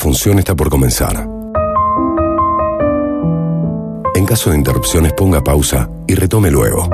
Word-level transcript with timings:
función 0.00 0.38
está 0.38 0.56
por 0.56 0.70
comenzar. 0.70 1.28
En 4.14 4.24
caso 4.24 4.50
de 4.50 4.56
interrupciones 4.56 5.12
ponga 5.12 5.44
pausa 5.44 5.90
y 6.06 6.14
retome 6.14 6.50
luego. 6.50 6.88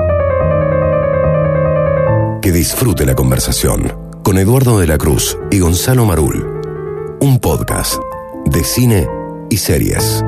Que 2.41 2.51
disfrute 2.51 3.05
la 3.05 3.15
conversación 3.15 3.93
con 4.23 4.37
Eduardo 4.37 4.77
de 4.79 4.87
la 4.87 4.97
Cruz 4.97 5.37
y 5.49 5.59
Gonzalo 5.59 6.05
Marul. 6.05 6.45
Un 7.21 7.39
podcast 7.39 7.95
de 8.45 8.63
cine 8.65 9.07
y 9.49 9.57
series. 9.57 10.23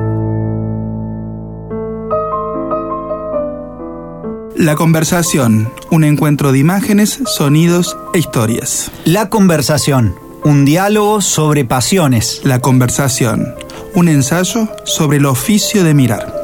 La 4.56 4.74
conversación, 4.74 5.70
un 5.90 6.04
encuentro 6.04 6.50
de 6.50 6.58
imágenes, 6.58 7.20
sonidos 7.26 7.98
e 8.14 8.18
historias. 8.18 8.90
La 9.04 9.28
conversación, 9.28 10.14
un 10.44 10.64
diálogo 10.64 11.20
sobre 11.20 11.64
pasiones. 11.64 12.40
La 12.44 12.60
conversación, 12.60 13.54
un 13.94 14.08
ensayo 14.08 14.68
sobre 14.84 15.18
el 15.18 15.26
oficio 15.26 15.84
de 15.84 15.94
mirar. 15.94 16.40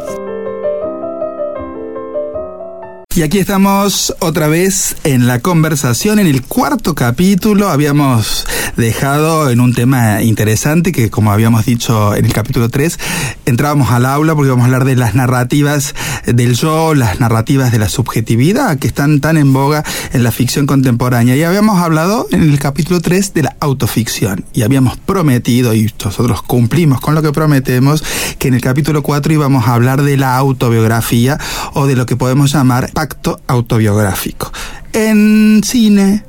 Y 3.14 3.22
aquí 3.22 3.38
estamos 3.38 4.14
otra 4.18 4.46
vez 4.46 4.96
en 5.04 5.26
la 5.26 5.40
conversación, 5.40 6.18
en 6.18 6.26
el 6.26 6.42
cuarto 6.42 6.94
capítulo. 6.94 7.70
Habíamos 7.70 8.46
dejado 8.76 9.50
en 9.50 9.60
un 9.60 9.74
tema 9.74 10.22
interesante 10.22 10.92
que, 10.92 11.10
como 11.10 11.32
habíamos 11.32 11.64
dicho 11.64 12.14
en 12.14 12.24
el 12.24 12.32
capítulo 12.32 12.68
3, 12.68 12.98
entrábamos 13.46 13.90
al 13.90 14.06
aula 14.06 14.34
porque 14.34 14.48
íbamos 14.48 14.64
a 14.64 14.66
hablar 14.66 14.84
de 14.84 14.96
las 14.96 15.14
narrativas 15.14 15.94
del 16.26 16.54
yo, 16.54 16.94
las 16.94 17.20
narrativas 17.20 17.72
de 17.72 17.78
la 17.78 17.88
subjetividad 17.88 18.78
que 18.78 18.86
están 18.86 19.20
tan 19.20 19.36
en 19.36 19.52
boga 19.52 19.84
en 20.12 20.22
la 20.22 20.30
ficción 20.30 20.66
contemporánea. 20.66 21.36
Y 21.36 21.42
habíamos 21.42 21.80
hablado 21.80 22.26
en 22.30 22.42
el 22.42 22.58
capítulo 22.58 23.00
3 23.00 23.34
de 23.34 23.42
la 23.44 23.56
autoficción. 23.60 24.44
Y 24.52 24.62
habíamos 24.62 24.96
prometido, 24.96 25.74
y 25.74 25.92
nosotros 26.04 26.42
cumplimos 26.42 27.00
con 27.00 27.14
lo 27.14 27.22
que 27.22 27.32
prometemos, 27.32 28.04
que 28.38 28.48
en 28.48 28.54
el 28.54 28.60
capítulo 28.60 29.02
4 29.02 29.32
íbamos 29.32 29.66
a 29.66 29.74
hablar 29.74 30.02
de 30.02 30.16
la 30.16 30.36
autobiografía 30.36 31.38
o 31.74 31.86
de 31.86 31.96
lo 31.96 32.06
que 32.06 32.16
podemos 32.16 32.52
llamar 32.52 32.90
pacto 32.92 33.40
autobiográfico. 33.46 34.52
En 34.92 35.62
cine, 35.64 36.24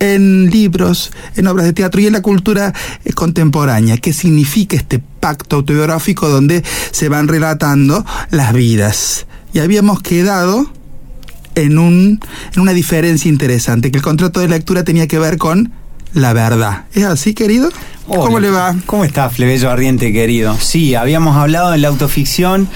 en 0.00 0.50
libros, 0.50 1.12
en 1.36 1.46
obras 1.46 1.66
de 1.66 1.72
teatro 1.72 2.00
y 2.00 2.06
en 2.06 2.12
la 2.12 2.22
cultura 2.22 2.72
eh, 3.04 3.12
contemporánea. 3.12 3.96
¿Qué 3.98 4.12
significa 4.12 4.76
este 4.76 4.98
pacto 4.98 5.56
autobiográfico 5.56 6.28
donde 6.28 6.62
se 6.90 7.08
van 7.08 7.28
relatando 7.28 8.04
las 8.30 8.52
vidas? 8.52 9.26
Y 9.52 9.60
habíamos 9.60 10.02
quedado 10.02 10.70
en, 11.54 11.78
un, 11.78 12.20
en 12.54 12.60
una 12.60 12.72
diferencia 12.72 13.28
interesante, 13.28 13.90
que 13.90 13.98
el 13.98 14.04
contrato 14.04 14.40
de 14.40 14.48
lectura 14.48 14.84
tenía 14.84 15.06
que 15.06 15.18
ver 15.18 15.38
con 15.38 15.72
la 16.14 16.32
verdad. 16.32 16.84
¿Es 16.92 17.04
así, 17.04 17.34
querido? 17.34 17.70
¿Cómo 18.08 18.40
le 18.40 18.50
va? 18.50 18.74
¿Cómo 18.86 19.04
está, 19.04 19.28
Flevello 19.28 19.70
Ardiente, 19.70 20.12
querido? 20.14 20.56
Sí, 20.58 20.94
habíamos 20.94 21.36
hablado 21.36 21.74
en 21.74 21.82
la 21.82 21.88
autoficción 21.88 22.66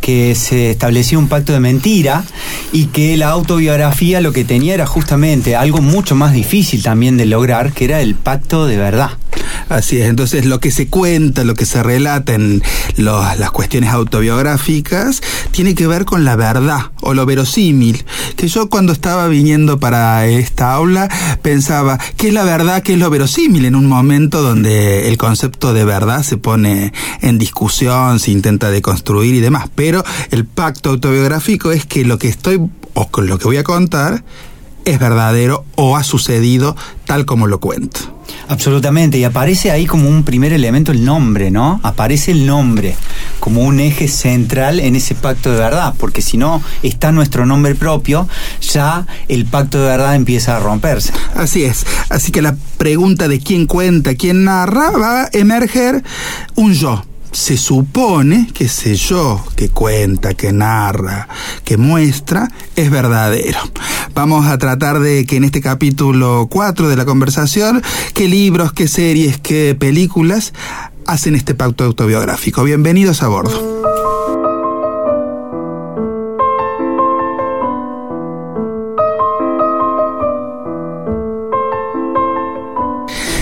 que 0.00 0.34
se 0.34 0.70
establecía 0.70 1.18
un 1.18 1.28
pacto 1.28 1.52
de 1.52 1.60
mentira 1.60 2.24
y 2.72 2.86
que 2.86 3.16
la 3.18 3.28
autobiografía 3.28 4.22
lo 4.22 4.32
que 4.32 4.44
tenía 4.44 4.72
era 4.72 4.86
justamente 4.86 5.56
algo 5.56 5.82
mucho 5.82 6.14
más 6.14 6.32
difícil 6.32 6.82
también 6.82 7.18
de 7.18 7.26
lograr, 7.26 7.72
que 7.72 7.84
era 7.84 8.00
el 8.00 8.14
pacto 8.14 8.66
de 8.66 8.78
verdad. 8.78 9.10
Así 9.68 10.00
es, 10.00 10.08
entonces 10.08 10.46
lo 10.46 10.60
que 10.60 10.70
se 10.70 10.88
cuenta, 10.88 11.44
lo 11.44 11.54
que 11.54 11.66
se 11.66 11.82
relata 11.82 12.34
en 12.34 12.62
las 12.96 13.50
cuestiones 13.50 13.90
autobiográficas, 13.90 15.20
tiene 15.50 15.74
que 15.74 15.86
ver 15.86 16.06
con 16.06 16.24
la 16.24 16.36
verdad 16.36 16.90
o 17.02 17.12
lo 17.12 17.26
verosímil. 17.26 18.04
Que 18.36 18.48
yo 18.48 18.70
cuando 18.70 18.92
estaba 18.92 19.28
viniendo 19.28 19.78
para 19.78 20.26
esta 20.26 20.72
aula 20.72 21.08
pensaba, 21.42 21.98
¿qué 22.16 22.28
es 22.28 22.34
la 22.34 22.44
verdad? 22.44 22.82
¿Qué 22.82 22.94
es 22.94 22.98
lo 22.98 23.10
verosímil? 23.10 23.66
En 23.66 23.74
un 23.74 23.86
momento 23.86 24.40
donde 24.42 24.77
el 24.78 25.16
concepto 25.18 25.72
de 25.72 25.84
verdad 25.84 26.22
se 26.22 26.36
pone 26.36 26.92
en 27.20 27.38
discusión, 27.38 28.18
se 28.18 28.30
intenta 28.30 28.70
deconstruir 28.70 29.34
y 29.34 29.40
demás. 29.40 29.68
Pero 29.74 30.04
el 30.30 30.44
pacto 30.44 30.90
autobiográfico 30.90 31.72
es 31.72 31.86
que 31.86 32.04
lo 32.04 32.18
que 32.18 32.28
estoy, 32.28 32.60
o 32.94 33.08
con 33.08 33.26
lo 33.26 33.38
que 33.38 33.44
voy 33.44 33.56
a 33.56 33.64
contar, 33.64 34.24
es 34.84 34.98
verdadero 34.98 35.64
o 35.74 35.96
ha 35.96 36.02
sucedido 36.02 36.76
tal 37.06 37.26
como 37.26 37.46
lo 37.46 37.60
cuento. 37.60 38.17
Absolutamente, 38.48 39.18
y 39.18 39.24
aparece 39.24 39.70
ahí 39.70 39.86
como 39.86 40.08
un 40.08 40.24
primer 40.24 40.52
elemento 40.52 40.92
el 40.92 41.04
nombre, 41.04 41.50
¿no? 41.50 41.80
Aparece 41.82 42.30
el 42.32 42.46
nombre 42.46 42.96
como 43.40 43.62
un 43.62 43.80
eje 43.80 44.08
central 44.08 44.80
en 44.80 44.96
ese 44.96 45.14
pacto 45.14 45.50
de 45.52 45.58
verdad, 45.58 45.94
porque 45.98 46.22
si 46.22 46.36
no 46.36 46.62
está 46.82 47.12
nuestro 47.12 47.46
nombre 47.46 47.74
propio, 47.74 48.28
ya 48.60 49.06
el 49.28 49.44
pacto 49.44 49.78
de 49.80 49.88
verdad 49.88 50.14
empieza 50.14 50.56
a 50.56 50.60
romperse. 50.60 51.12
Así 51.34 51.64
es, 51.64 51.86
así 52.08 52.32
que 52.32 52.42
la 52.42 52.56
pregunta 52.78 53.28
de 53.28 53.40
quién 53.40 53.66
cuenta, 53.66 54.14
quién 54.14 54.44
narra, 54.44 54.90
va 54.90 55.22
a 55.24 55.28
emerger 55.32 56.02
un 56.54 56.72
yo 56.72 57.04
se 57.32 57.56
supone 57.56 58.48
que 58.52 58.64
ese 58.64 58.94
yo 58.94 59.44
que 59.56 59.68
cuenta, 59.68 60.34
que 60.34 60.52
narra, 60.52 61.28
que 61.64 61.76
muestra, 61.76 62.50
es 62.76 62.90
verdadero. 62.90 63.58
Vamos 64.14 64.46
a 64.46 64.58
tratar 64.58 65.00
de 65.00 65.26
que 65.26 65.36
en 65.36 65.44
este 65.44 65.60
capítulo 65.60 66.48
4 66.50 66.88
de 66.88 66.96
la 66.96 67.04
conversación, 67.04 67.82
qué 68.14 68.28
libros, 68.28 68.72
qué 68.72 68.88
series, 68.88 69.38
qué 69.38 69.76
películas 69.78 70.52
hacen 71.06 71.34
este 71.34 71.54
pacto 71.54 71.84
autobiográfico. 71.84 72.64
Bienvenidos 72.64 73.22
a 73.22 73.28
bordo. 73.28 73.97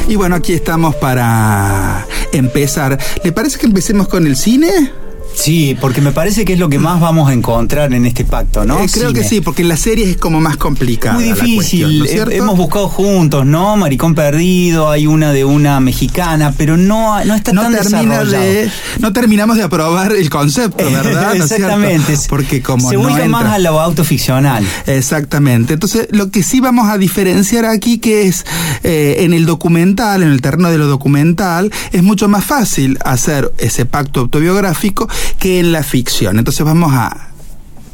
Y 0.09 0.15
bueno, 0.15 0.37
aquí 0.37 0.53
estamos 0.53 0.95
para 0.97 2.07
empezar. 2.33 2.99
¿Le 3.25 3.33
parece 3.33 3.59
que 3.59 3.67
empecemos 3.67 4.07
con 4.09 4.27
el 4.27 4.37
cine? 4.37 4.93
Sí, 5.37 5.77
porque 5.81 6.01
me 6.01 6.13
parece 6.13 6.45
que 6.45 6.55
es 6.55 6.59
lo 6.59 6.69
que 6.69 6.79
más 6.79 6.99
vamos 6.99 7.29
a 7.29 7.33
encontrar 7.35 7.93
en 7.93 8.07
este 8.07 8.25
pacto, 8.25 8.65
¿no? 8.65 8.81
Eh, 8.81 8.87
creo 8.91 9.13
que 9.13 9.23
sí, 9.23 9.43
porque 9.43 9.63
en 9.63 9.69
las 9.69 9.81
series 9.81 10.09
es 10.09 10.17
como 10.17 10.41
más 10.41 10.57
complicado. 10.57 11.21
Muy 11.21 11.25
difícil. 11.25 12.07
Hemos 12.31 12.57
buscado 12.57 12.89
juntos, 12.89 13.45
¿no? 13.45 13.77
Maricón 13.77 14.15
Perdido, 14.15 14.91
hay 14.91 15.07
una 15.07 15.33
de 15.33 15.45
una 15.45 15.79
mexicana, 15.81 16.55
pero 16.57 16.77
no, 16.77 17.23
no 17.25 17.35
está 17.35 17.53
tan 17.53 17.73
termina 17.73 18.25
De, 18.25 18.71
no 18.99 19.13
terminamos 19.13 19.57
de 19.57 19.63
aprobar 19.63 20.13
el 20.13 20.31
concepto, 20.31 20.85
¿verdad? 20.91 21.37
Exactamente. 21.37 22.15
porque 22.29 22.63
como 22.63 22.89
Se 22.89 22.97
vuelve 22.97 23.29
más 23.29 23.45
a 23.47 23.59
lo 23.59 23.79
autoficcional. 23.81 24.67
Exactamente. 24.87 25.75
Entonces, 25.75 26.09
lo 26.11 26.31
que 26.31 26.43
sí 26.43 26.61
vamos 26.61 26.89
a 26.89 26.97
diferenciar 26.97 27.67
aquí 27.67 27.99
que 27.99 28.27
es 28.27 28.47
eh, 28.83 29.17
en 29.21 29.35
el 29.35 29.45
documental, 29.45 30.23
en 30.23 30.31
el 30.31 30.41
terreno 30.41 30.71
de 30.71 30.79
lo 30.79 30.87
documental, 30.87 31.71
es 31.93 32.03
mucho 32.03 32.27
más 32.29 32.45
fácil 32.45 32.99
hacer 33.05 33.53
ese 33.59 33.85
pacto 33.85 34.21
autobiográfico 34.21 35.09
que 35.39 35.59
en 35.61 35.73
la 35.73 35.83
ficción. 35.83 36.39
Entonces 36.39 36.65
vamos 36.65 36.93
a, 36.93 37.29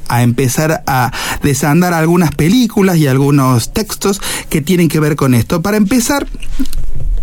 a 0.09 0.22
empezar 0.22 0.82
a 0.87 1.10
desandar 1.43 1.94
algunas 1.94 2.34
películas 2.34 2.98
y 2.98 3.06
algunos 3.06 3.72
textos 3.72 4.20
que 4.48 4.60
tienen 4.60 4.88
que 4.88 5.00
ver 5.00 5.16
con 5.16 5.34
esto. 5.34 5.62
Para 5.62 5.76
empezar, 5.76 6.26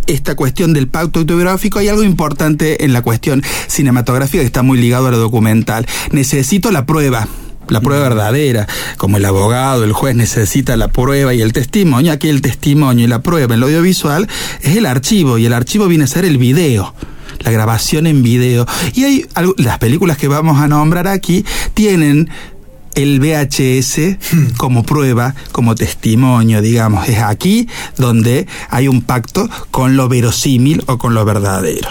esta 0.07 0.35
cuestión 0.35 0.73
del 0.73 0.87
pacto 0.87 1.19
autobiográfico, 1.19 1.79
hay 1.79 1.87
algo 1.87 2.03
importante 2.03 2.83
en 2.83 2.93
la 2.93 3.01
cuestión 3.01 3.43
cinematográfica 3.67 4.41
que 4.41 4.47
está 4.47 4.63
muy 4.63 4.79
ligado 4.79 5.07
a 5.07 5.11
lo 5.11 5.19
documental. 5.19 5.85
Necesito 6.11 6.71
la 6.71 6.85
prueba. 6.85 7.27
La 7.67 7.81
prueba 7.81 8.09
verdadera, 8.09 8.67
como 8.97 9.17
el 9.17 9.25
abogado, 9.25 9.83
el 9.83 9.93
juez 9.93 10.15
necesita 10.15 10.75
la 10.75 10.87
prueba 10.87 11.35
y 11.35 11.41
el 11.43 11.53
testimonio, 11.53 12.11
aquí 12.11 12.27
el 12.27 12.41
testimonio 12.41 13.05
y 13.05 13.07
la 13.07 13.21
prueba 13.21 13.53
en 13.53 13.59
lo 13.59 13.67
audiovisual 13.67 14.27
es 14.63 14.75
el 14.75 14.87
archivo 14.87 15.37
y 15.37 15.45
el 15.45 15.53
archivo 15.53 15.87
viene 15.87 16.05
a 16.05 16.07
ser 16.07 16.25
el 16.25 16.39
video 16.39 16.95
la 17.39 17.51
grabación 17.51 18.07
en 18.07 18.23
video. 18.23 18.65
Y 18.93 19.03
hay 19.03 19.25
las 19.57 19.77
películas 19.77 20.17
que 20.17 20.27
vamos 20.27 20.59
a 20.59 20.67
nombrar 20.67 21.07
aquí 21.07 21.45
tienen 21.73 22.29
el 22.95 23.19
VHS 23.19 24.55
como 24.57 24.83
prueba, 24.83 25.35
como 25.51 25.75
testimonio, 25.75 26.61
digamos. 26.61 27.07
Es 27.07 27.19
aquí 27.19 27.67
donde 27.97 28.47
hay 28.69 28.87
un 28.87 29.01
pacto 29.01 29.49
con 29.71 29.95
lo 29.95 30.09
verosímil 30.09 30.83
o 30.87 30.97
con 30.97 31.13
lo 31.13 31.25
verdadero. 31.25 31.89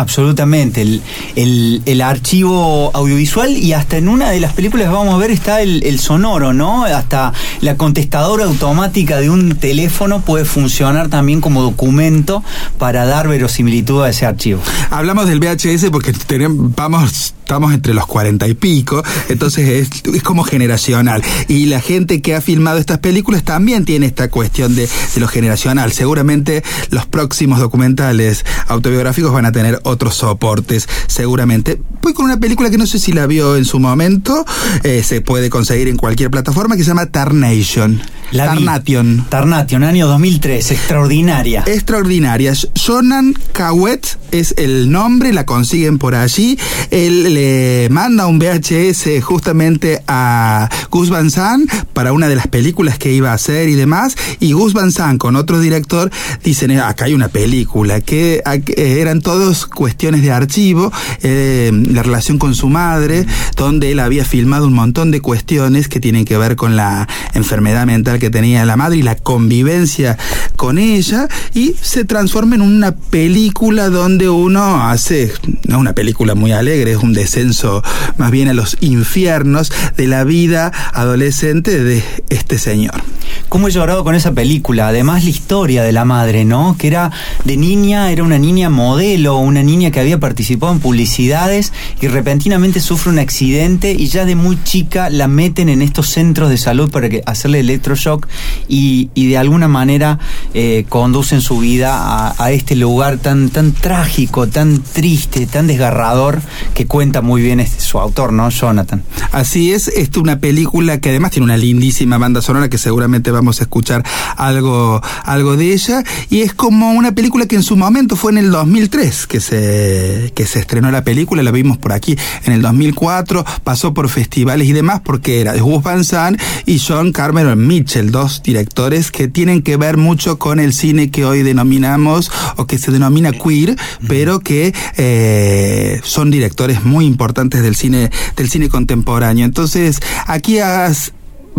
Absolutamente, 0.00 0.80
el, 0.80 1.82
el, 1.84 2.00
archivo 2.00 2.90
audiovisual 2.94 3.54
y 3.54 3.74
hasta 3.74 3.98
en 3.98 4.08
una 4.08 4.30
de 4.30 4.40
las 4.40 4.54
películas 4.54 4.90
vamos 4.90 5.14
a 5.14 5.18
ver 5.18 5.30
está 5.30 5.60
el, 5.60 6.00
sonoro, 6.00 6.54
¿no? 6.54 6.86
Hasta 6.86 7.34
la 7.60 7.76
contestadora 7.76 8.46
automática 8.46 9.20
de 9.20 9.28
un 9.28 9.56
teléfono 9.56 10.22
puede 10.22 10.46
funcionar 10.46 11.08
también 11.08 11.42
como 11.42 11.60
documento 11.60 12.42
para 12.78 13.04
dar 13.04 13.28
verosimilitud 13.28 14.02
a 14.02 14.08
ese 14.08 14.24
archivo. 14.24 14.62
Hablamos 14.88 15.28
del 15.28 15.38
VHS 15.38 15.90
porque 15.90 16.14
vamos 16.48 17.34
estamos 17.50 17.74
entre 17.74 17.94
los 17.94 18.06
cuarenta 18.06 18.46
y 18.46 18.54
pico, 18.54 19.02
entonces 19.28 19.90
es, 20.04 20.22
como 20.22 20.44
generacional. 20.44 21.20
Y 21.48 21.66
la 21.66 21.80
gente 21.80 22.22
que 22.22 22.36
ha 22.36 22.40
filmado 22.40 22.78
estas 22.78 22.98
películas 22.98 23.42
también 23.42 23.84
tiene 23.84 24.06
esta 24.06 24.30
cuestión 24.30 24.76
de, 24.76 24.82
de, 24.82 25.20
lo 25.20 25.26
generacional. 25.26 25.90
Seguramente 25.90 26.62
los 26.90 27.06
próximos 27.06 27.58
documentales 27.58 28.46
autobiográficos 28.68 29.32
van 29.32 29.46
a 29.46 29.52
tener 29.52 29.80
otros 29.90 30.14
soportes, 30.14 30.88
seguramente. 31.06 31.80
Voy 32.02 32.14
con 32.14 32.24
una 32.24 32.40
película 32.40 32.70
que 32.70 32.78
no 32.78 32.86
sé 32.86 32.98
si 32.98 33.12
la 33.12 33.26
vio 33.26 33.56
en 33.56 33.64
su 33.64 33.78
momento, 33.78 34.44
eh, 34.82 35.02
se 35.02 35.20
puede 35.20 35.50
conseguir 35.50 35.88
en 35.88 35.96
cualquier 35.96 36.30
plataforma, 36.30 36.76
que 36.76 36.82
se 36.82 36.88
llama 36.88 37.06
Tarnation. 37.06 38.00
La 38.32 38.52
vi. 38.54 38.64
Tarnation. 38.64 39.26
Tarnation, 39.28 39.82
año 39.82 40.06
2003, 40.06 40.70
extraordinaria. 40.70 41.64
Extraordinaria. 41.66 42.52
Jonan 42.74 43.34
Cawet 43.52 44.18
es 44.30 44.54
el 44.56 44.90
nombre, 44.92 45.32
la 45.32 45.44
consiguen 45.44 45.98
por 45.98 46.14
allí. 46.14 46.56
Él 46.92 47.34
le 47.34 47.88
manda 47.90 48.26
un 48.26 48.38
VHS 48.38 49.20
justamente 49.22 50.02
a 50.06 50.68
Gus 50.90 51.10
Van 51.10 51.30
Sant 51.30 51.68
para 51.92 52.12
una 52.12 52.28
de 52.28 52.36
las 52.36 52.46
películas 52.46 52.98
que 52.98 53.12
iba 53.12 53.32
a 53.32 53.34
hacer 53.34 53.68
y 53.68 53.74
demás. 53.74 54.14
Y 54.38 54.52
Gus 54.52 54.74
Van 54.74 54.92
Sant 54.92 55.18
con 55.18 55.34
otro 55.34 55.58
director 55.58 56.10
dicen, 56.44 56.70
"Eh, 56.70 56.80
acá 56.80 57.06
hay 57.06 57.14
una 57.14 57.28
película, 57.28 58.00
que 58.00 58.42
eh, 58.44 58.98
eran 59.00 59.20
todos 59.22 59.66
cuestiones 59.66 60.22
de 60.22 60.30
archivo, 60.30 60.92
eh, 61.22 61.72
la 61.90 62.04
relación 62.04 62.38
con 62.38 62.54
su 62.54 62.68
madre, 62.68 63.26
donde 63.56 63.90
él 63.90 63.98
había 63.98 64.24
filmado 64.24 64.68
un 64.68 64.74
montón 64.74 65.10
de 65.10 65.20
cuestiones 65.20 65.88
que 65.88 65.98
tienen 65.98 66.24
que 66.24 66.38
ver 66.38 66.54
con 66.54 66.76
la 66.76 67.08
enfermedad 67.34 67.86
mental 67.86 68.19
que 68.20 68.30
tenía 68.30 68.64
la 68.64 68.76
madre 68.76 68.98
y 68.98 69.02
la 69.02 69.16
convivencia 69.16 70.16
con 70.54 70.78
ella 70.78 71.28
y 71.54 71.74
se 71.80 72.04
transforma 72.04 72.54
en 72.54 72.62
una 72.62 72.94
película 72.94 73.88
donde 73.88 74.28
uno 74.28 74.88
hace, 74.88 75.32
no 75.66 75.80
una 75.80 75.94
película 75.94 76.36
muy 76.36 76.52
alegre, 76.52 76.92
es 76.92 76.98
un 76.98 77.12
descenso 77.12 77.82
más 78.16 78.30
bien 78.30 78.48
a 78.48 78.54
los 78.54 78.76
infiernos 78.80 79.72
de 79.96 80.06
la 80.06 80.22
vida 80.22 80.70
adolescente 80.92 81.82
de 81.82 82.04
este 82.28 82.58
señor. 82.58 83.02
¿Cómo 83.50 83.66
he 83.66 83.72
llorado 83.72 84.04
con 84.04 84.14
esa 84.14 84.30
película? 84.30 84.86
Además, 84.86 85.24
la 85.24 85.30
historia 85.30 85.82
de 85.82 85.90
la 85.90 86.04
madre, 86.04 86.44
¿no? 86.44 86.76
Que 86.78 86.86
era 86.86 87.10
de 87.44 87.56
niña, 87.56 88.12
era 88.12 88.22
una 88.22 88.38
niña 88.38 88.70
modelo, 88.70 89.38
una 89.38 89.64
niña 89.64 89.90
que 89.90 89.98
había 89.98 90.20
participado 90.20 90.72
en 90.72 90.78
publicidades 90.78 91.72
y 92.00 92.06
repentinamente 92.06 92.78
sufre 92.78 93.10
un 93.10 93.18
accidente 93.18 93.90
y 93.90 94.06
ya 94.06 94.24
de 94.24 94.36
muy 94.36 94.56
chica 94.62 95.10
la 95.10 95.26
meten 95.26 95.68
en 95.68 95.82
estos 95.82 96.10
centros 96.10 96.48
de 96.48 96.58
salud 96.58 96.92
para 96.92 97.08
que, 97.08 97.24
hacerle 97.26 97.58
electroshock 97.58 98.28
y, 98.68 99.10
y 99.14 99.26
de 99.26 99.36
alguna 99.36 99.66
manera 99.66 100.20
eh, 100.54 100.86
conducen 100.88 101.40
su 101.40 101.58
vida 101.58 102.32
a, 102.38 102.52
este 102.52 102.76
lugar 102.76 103.18
tan, 103.18 103.50
tan 103.50 103.72
trágico, 103.72 104.46
tan 104.46 104.80
triste, 104.80 105.46
tan 105.46 105.66
desgarrador 105.66 106.40
que 106.72 106.86
cuenta 106.86 107.20
muy 107.20 107.42
bien 107.42 107.58
este, 107.58 107.80
su 107.80 107.98
autor, 107.98 108.32
¿no? 108.32 108.48
Jonathan. 108.48 109.02
Así 109.32 109.72
es, 109.72 109.88
es 109.88 110.16
una 110.16 110.38
película 110.38 111.00
que 111.00 111.08
además 111.08 111.32
tiene 111.32 111.46
una 111.46 111.56
lindísima 111.56 112.16
banda 112.16 112.42
sonora 112.42 112.68
que 112.68 112.78
seguramente 112.78 113.32
vamos 113.40 113.60
a 113.60 113.64
escuchar 113.64 114.04
algo, 114.36 115.00
algo 115.24 115.56
de 115.56 115.72
ella. 115.72 116.02
Y 116.28 116.42
es 116.42 116.52
como 116.54 116.92
una 116.92 117.12
película 117.12 117.46
que 117.46 117.56
en 117.56 117.62
su 117.62 117.76
momento 117.76 118.16
fue 118.16 118.32
en 118.32 118.38
el 118.38 118.50
2003 118.50 119.26
que 119.26 119.40
se, 119.40 120.32
que 120.34 120.46
se 120.46 120.58
estrenó 120.60 120.90
la 120.90 121.02
película, 121.04 121.42
la 121.42 121.50
vimos 121.50 121.78
por 121.78 121.92
aquí 121.92 122.16
en 122.44 122.52
el 122.52 122.62
2004, 122.62 123.44
pasó 123.64 123.94
por 123.94 124.08
festivales 124.08 124.68
y 124.68 124.72
demás 124.72 125.00
porque 125.04 125.40
era 125.40 125.52
de 125.52 125.60
Gus 125.60 125.82
Van 125.82 126.04
Sant 126.04 126.40
y 126.66 126.78
John 126.78 127.12
Carmen 127.12 127.66
Mitchell, 127.66 128.10
dos 128.10 128.42
directores 128.42 129.10
que 129.10 129.28
tienen 129.28 129.62
que 129.62 129.76
ver 129.76 129.96
mucho 129.96 130.38
con 130.38 130.60
el 130.60 130.72
cine 130.74 131.10
que 131.10 131.24
hoy 131.24 131.42
denominamos 131.42 132.30
o 132.56 132.66
que 132.66 132.76
se 132.78 132.90
denomina 132.92 133.32
queer, 133.32 133.76
pero 134.06 134.40
que 134.40 134.74
eh, 134.98 136.00
son 136.04 136.30
directores 136.30 136.84
muy 136.84 137.06
importantes 137.06 137.62
del 137.62 137.74
cine, 137.76 138.10
del 138.36 138.50
cine 138.50 138.68
contemporáneo. 138.68 139.44
Entonces, 139.44 140.00
aquí 140.26 140.58
has- 140.58 141.12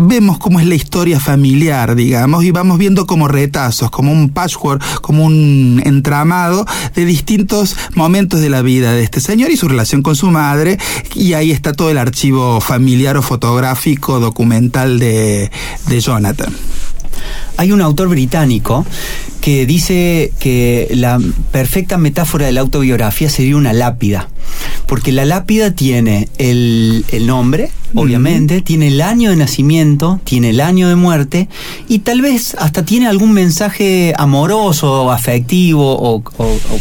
vemos 0.06 0.38
cómo 0.38 0.60
es 0.60 0.66
la 0.66 0.74
historia 0.74 1.20
familiar, 1.20 1.94
digamos, 1.94 2.44
y 2.44 2.50
vamos 2.50 2.78
viendo 2.78 3.06
como 3.06 3.28
retazos, 3.28 3.90
como 3.90 4.12
un 4.12 4.30
patchwork, 4.30 4.82
como 5.00 5.24
un 5.24 5.82
entramado 5.84 6.66
de 6.94 7.04
distintos 7.04 7.76
momentos 7.94 8.40
de 8.40 8.50
la 8.50 8.62
vida 8.62 8.92
de 8.92 9.02
este 9.02 9.20
señor 9.20 9.50
y 9.50 9.56
su 9.56 9.68
relación 9.68 10.02
con 10.02 10.16
su 10.16 10.30
madre, 10.30 10.78
y 11.14 11.34
ahí 11.34 11.50
está 11.50 11.72
todo 11.72 11.90
el 11.90 11.98
archivo 11.98 12.60
familiar 12.60 13.16
o 13.16 13.22
fotográfico, 13.22 14.20
documental 14.20 14.98
de, 14.98 15.50
de 15.88 16.00
Jonathan. 16.00 16.52
Hay 17.56 17.70
un 17.72 17.80
autor 17.80 18.08
británico 18.08 18.86
que 19.40 19.66
dice 19.66 20.32
que 20.38 20.88
la 20.94 21.20
perfecta 21.50 21.98
metáfora 21.98 22.46
de 22.46 22.52
la 22.52 22.60
autobiografía 22.60 23.28
sería 23.28 23.56
una 23.56 23.72
lápida. 23.72 24.28
Porque 24.86 25.12
la 25.12 25.24
lápida 25.24 25.74
tiene 25.74 26.28
el, 26.38 27.04
el 27.10 27.26
nombre, 27.26 27.70
obviamente, 27.94 28.62
tiene 28.62 28.88
el 28.88 29.00
año 29.00 29.30
de 29.30 29.36
nacimiento, 29.36 30.20
tiene 30.24 30.50
el 30.50 30.60
año 30.60 30.88
de 30.88 30.96
muerte 30.96 31.48
y 31.88 32.00
tal 32.00 32.20
vez 32.20 32.54
hasta 32.58 32.84
tiene 32.84 33.06
algún 33.06 33.32
mensaje 33.32 34.12
amoroso, 34.16 35.10
afectivo 35.10 35.96
o, 35.98 36.22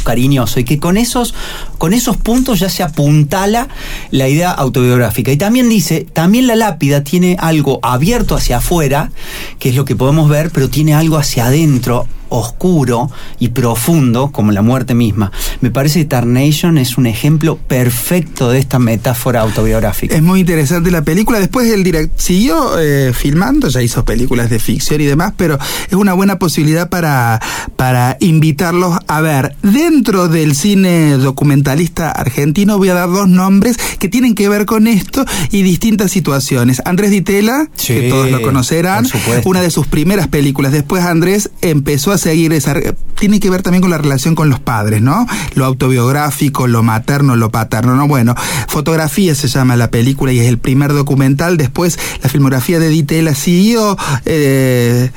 cariñoso. 0.03 0.59
Y 0.59 0.63
que 0.63 0.79
con 0.79 0.97
esos, 0.97 1.33
con 1.77 1.93
esos 1.93 2.17
puntos 2.17 2.59
ya 2.59 2.69
se 2.69 2.83
apuntala 2.83 3.67
la 4.11 4.27
idea 4.27 4.51
autobiográfica. 4.51 5.31
Y 5.31 5.37
también 5.37 5.69
dice, 5.69 6.05
también 6.13 6.47
la 6.47 6.55
lápida 6.55 7.03
tiene 7.03 7.37
algo 7.39 7.79
abierto 7.83 8.35
hacia 8.35 8.57
afuera, 8.57 9.11
que 9.59 9.69
es 9.69 9.75
lo 9.75 9.85
que 9.85 9.95
podemos 9.95 10.29
ver, 10.29 10.51
pero 10.51 10.69
tiene 10.69 10.93
algo 10.93 11.17
hacia 11.17 11.45
adentro 11.45 12.07
oscuro 12.31 13.11
y 13.39 13.49
profundo 13.49 14.31
como 14.31 14.51
la 14.51 14.61
muerte 14.61 14.93
misma. 14.93 15.31
Me 15.59 15.69
parece 15.69 15.99
que 15.99 16.05
Tarnation 16.05 16.77
es 16.77 16.97
un 16.97 17.05
ejemplo 17.05 17.57
perfecto 17.57 18.49
de 18.49 18.59
esta 18.59 18.79
metáfora 18.79 19.41
autobiográfica. 19.41 20.15
Es 20.15 20.23
muy 20.23 20.39
interesante 20.39 20.89
la 20.91 21.03
película. 21.03 21.39
Después 21.39 21.69
el 21.69 21.91
siguió 22.15 22.79
eh, 22.79 23.11
filmando, 23.13 23.67
ya 23.67 23.81
hizo 23.81 24.05
películas 24.05 24.49
de 24.49 24.59
ficción 24.59 25.01
y 25.01 25.05
demás, 25.05 25.33
pero 25.35 25.57
es 25.87 25.93
una 25.93 26.13
buena 26.13 26.39
posibilidad 26.39 26.89
para, 26.89 27.39
para 27.75 28.17
invitarlos 28.19 28.97
a 29.07 29.21
ver. 29.21 29.55
Dentro 29.61 30.27
del 30.27 30.55
cine 30.55 31.17
documentalista 31.17 32.11
argentino 32.11 32.77
voy 32.77 32.89
a 32.89 32.93
dar 32.93 33.09
dos 33.09 33.27
nombres 33.27 33.77
que 33.99 34.07
tienen 34.07 34.35
que 34.35 34.47
ver 34.47 34.65
con 34.65 34.87
esto 34.87 35.25
y 35.51 35.63
distintas 35.63 36.11
situaciones. 36.11 36.81
Andrés 36.85 37.11
Ditela, 37.11 37.69
Sí, 37.75 37.93
que 37.93 38.09
todos 38.09 38.31
lo 38.31 38.41
conocerán, 38.41 39.05
una 39.43 39.61
de 39.61 39.69
sus 39.69 39.87
primeras 39.87 40.27
películas. 40.27 40.71
Después 40.71 41.03
Andrés 41.03 41.51
empezó 41.61 42.11
a 42.11 42.17
seguir 42.21 42.53
esa... 42.53 42.75
Tiene 43.19 43.39
que 43.39 43.49
ver 43.49 43.61
también 43.61 43.81
con 43.81 43.91
la 43.91 43.99
relación 43.99 44.33
con 44.33 44.49
los 44.49 44.59
padres, 44.59 45.01
¿no? 45.01 45.27
Lo 45.53 45.65
autobiográfico, 45.65 46.67
lo 46.67 46.81
materno, 46.81 47.35
lo 47.35 47.51
paterno, 47.51 47.95
¿no? 47.95 48.07
Bueno, 48.07 48.35
Fotografía 48.67 49.35
se 49.35 49.47
llama 49.47 49.75
la 49.75 49.91
película 49.91 50.31
y 50.31 50.39
es 50.39 50.47
el 50.47 50.57
primer 50.57 50.93
documental. 50.93 51.57
Después 51.57 51.99
la 52.23 52.29
filmografía 52.29 52.79
de 52.79 52.89
Ditela 52.89 53.35
siguió, 53.35 53.97
eh, 54.25 55.11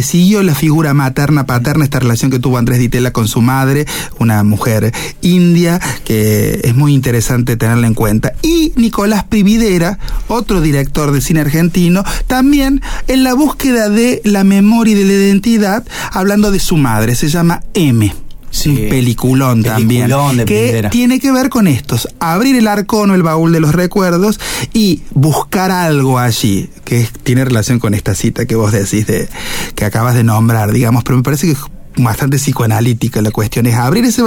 siguió 0.00 0.42
la 0.42 0.54
figura 0.54 0.94
materna, 0.94 1.44
paterna, 1.44 1.84
esta 1.84 1.98
relación 1.98 2.30
que 2.30 2.38
tuvo 2.38 2.56
Andrés 2.56 2.78
Ditela 2.78 3.10
con 3.12 3.28
su 3.28 3.42
madre, 3.42 3.86
una 4.18 4.42
mujer 4.42 4.92
india, 5.22 5.80
que 6.04 6.60
es 6.64 6.74
muy 6.74 6.94
interesante 6.94 7.56
tenerla 7.56 7.86
en 7.86 7.94
cuenta. 7.94 8.32
Y 8.42 8.72
Nicolás 8.76 9.24
Prividera, 9.24 9.98
otro 10.28 10.60
director 10.60 11.12
de 11.12 11.20
cine 11.20 11.40
argentino, 11.40 12.04
también 12.26 12.80
en 13.08 13.24
la 13.24 13.34
búsqueda 13.34 13.88
de 13.88 14.20
la 14.24 14.44
memoria 14.44 14.94
y 14.94 14.98
de 14.98 15.04
la 15.04 15.12
identidad, 15.12 15.84
hablando 16.12 16.49
de 16.50 16.58
su 16.60 16.76
madre, 16.76 17.14
se 17.14 17.28
llama 17.28 17.62
M. 17.74 18.14
Sí. 18.52 18.70
Un 18.70 18.88
peliculón, 18.88 19.62
también. 19.62 20.06
Peliculón 20.06 20.36
de 20.38 20.44
que 20.44 20.54
Prividera. 20.62 20.90
tiene 20.90 21.20
que 21.20 21.30
ver 21.30 21.48
con 21.50 21.68
estos. 21.68 22.08
Abrir 22.18 22.56
el 22.56 22.66
arcón 22.66 23.10
o 23.10 23.14
el 23.14 23.22
baúl 23.22 23.52
de 23.52 23.60
los 23.60 23.72
recuerdos 23.76 24.40
y 24.72 25.02
buscar 25.12 25.70
algo 25.70 26.18
allí 26.18 26.68
que 26.84 27.02
es- 27.02 27.12
tiene 27.12 27.44
relación 27.44 27.78
con 27.78 27.94
esta 27.94 28.14
cita 28.16 28.46
que 28.46 28.56
vos 28.56 28.72
decís 28.72 29.06
de 29.06 29.28
que 29.76 29.84
acabas 29.84 30.16
de 30.16 30.24
nombrar, 30.24 30.72
digamos, 30.72 31.04
pero 31.04 31.16
me 31.16 31.22
parece 31.22 31.46
que 31.46 31.52
es 31.52 31.58
bastante 31.96 32.38
psicoanalítica 32.38 33.20
la 33.20 33.30
cuestión 33.30 33.66
es 33.66 33.74
abrir 33.74 34.04
ese 34.04 34.22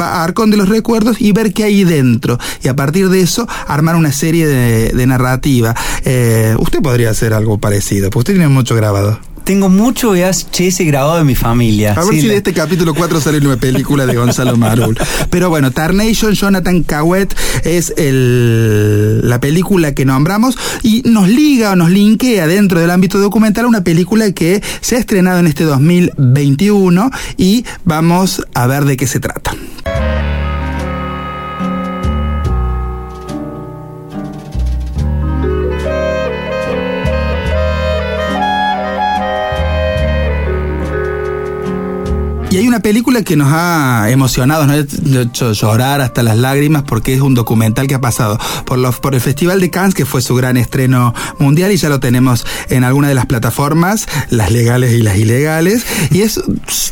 arcón 0.00 0.50
de 0.50 0.56
los 0.56 0.68
recuerdos 0.68 1.20
y 1.20 1.32
ver 1.32 1.52
qué 1.52 1.64
hay 1.64 1.84
dentro 1.84 2.38
y 2.62 2.68
a 2.68 2.76
partir 2.76 3.08
de 3.08 3.20
eso 3.20 3.46
armar 3.66 3.96
una 3.96 4.12
serie 4.12 4.46
de, 4.46 4.90
de 4.90 5.06
narrativa 5.06 5.74
Eh, 6.04 6.54
usted 6.58 6.80
podría 6.80 7.10
hacer 7.10 7.32
algo 7.34 7.58
parecido 7.58 8.10
porque 8.10 8.18
usted 8.20 8.32
tiene 8.34 8.48
mucho 8.48 8.76
grabado 8.76 9.18
Tengo 9.46 9.68
mucho 9.68 10.10
VHS 10.10 10.80
grabado 10.86 11.18
de 11.18 11.22
mi 11.24 11.36
familia. 11.36 11.92
a 11.92 12.04
ver 12.04 12.14
Sí, 12.14 12.20
si 12.22 12.26
la- 12.26 12.32
de 12.32 12.38
este 12.38 12.52
capítulo 12.52 12.94
4 12.94 13.20
sale 13.20 13.38
una 13.38 13.56
película 13.56 14.04
de 14.04 14.16
Gonzalo 14.16 14.56
Marul. 14.58 14.98
Pero 15.30 15.48
bueno, 15.50 15.70
Tarnation, 15.70 16.32
Jonathan 16.34 16.82
Cawet 16.82 17.32
es 17.62 17.94
el, 17.96 19.28
la 19.28 19.38
película 19.38 19.94
que 19.94 20.04
nombramos 20.04 20.58
y 20.82 21.02
nos 21.04 21.28
liga 21.28 21.70
o 21.70 21.76
nos 21.76 21.90
linkea 21.90 22.48
dentro 22.48 22.80
del 22.80 22.90
ámbito 22.90 23.20
documental 23.20 23.66
una 23.66 23.84
película 23.84 24.32
que 24.32 24.60
se 24.80 24.96
ha 24.96 24.98
estrenado 24.98 25.38
en 25.38 25.46
este 25.46 25.62
2021 25.62 27.12
y 27.36 27.64
vamos 27.84 28.42
a 28.52 28.66
ver 28.66 28.84
de 28.84 28.96
qué 28.96 29.06
se 29.06 29.20
trata. 29.20 29.52
Y 42.56 42.60
hay 42.60 42.68
una 42.68 42.80
película 42.80 43.20
que 43.20 43.36
nos 43.36 43.52
ha 43.52 44.08
emocionado, 44.08 44.66
nos 44.66 44.76
ha 44.76 45.20
hecho 45.20 45.52
llorar 45.52 46.00
hasta 46.00 46.22
las 46.22 46.38
lágrimas 46.38 46.84
porque 46.84 47.12
es 47.12 47.20
un 47.20 47.34
documental 47.34 47.86
que 47.86 47.94
ha 47.94 48.00
pasado 48.00 48.38
por, 48.64 48.78
los, 48.78 48.98
por 48.98 49.14
el 49.14 49.20
Festival 49.20 49.60
de 49.60 49.68
Cannes, 49.68 49.94
que 49.94 50.06
fue 50.06 50.22
su 50.22 50.34
gran 50.34 50.56
estreno 50.56 51.12
mundial 51.38 51.70
y 51.70 51.76
ya 51.76 51.90
lo 51.90 52.00
tenemos 52.00 52.46
en 52.70 52.82
alguna 52.82 53.08
de 53.08 53.14
las 53.14 53.26
plataformas, 53.26 54.08
las 54.30 54.52
legales 54.52 54.94
y 54.94 55.02
las 55.02 55.18
ilegales. 55.18 55.84
Y 56.10 56.22
es 56.22 56.40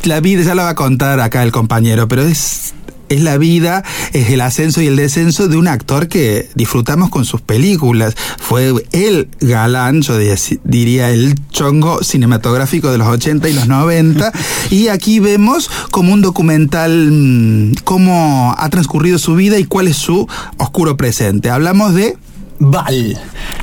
la 0.05 0.21
vida, 0.21 0.43
ya 0.43 0.55
la 0.55 0.65
va 0.65 0.69
a 0.69 0.75
contar 0.75 1.19
acá 1.21 1.43
el 1.43 1.51
compañero, 1.51 2.09
pero 2.09 2.25
es 2.25 2.75
es 3.09 3.23
la 3.23 3.39
vida, 3.39 3.85
es 4.13 4.31
el 4.31 4.41
ascenso 4.41 4.83
y 4.83 4.87
el 4.87 4.97
descenso 4.97 5.49
de 5.49 5.57
un 5.57 5.69
actor 5.69 6.09
que 6.09 6.49
disfrutamos 6.55 7.11
con 7.11 7.25
sus 7.25 7.41
películas. 7.41 8.15
Fue 8.39 8.73
el 8.93 9.29
galán, 9.41 10.03
yo 10.03 10.17
diría 10.65 11.11
el 11.11 11.35
chongo 11.51 12.03
cinematográfico 12.03 12.91
de 12.91 12.99
los 12.99 13.09
80 13.09 13.49
y 13.49 13.53
los 13.53 13.69
90. 13.69 14.33
y 14.71 14.89
aquí 14.89 15.21
vemos 15.21 15.71
como 15.91 16.13
un 16.13 16.23
documental 16.23 17.11
mm, 17.11 17.75
cómo 17.85 18.55
ha 18.57 18.69
transcurrido 18.69 19.19
su 19.19 19.35
vida 19.35 19.59
y 19.59 19.65
cuál 19.65 19.89
es 19.89 19.97
su 19.97 20.29
oscuro 20.59 20.97
presente. 20.97 21.51
Hablamos 21.51 21.95
de 21.95 22.17
Val. 22.59 23.19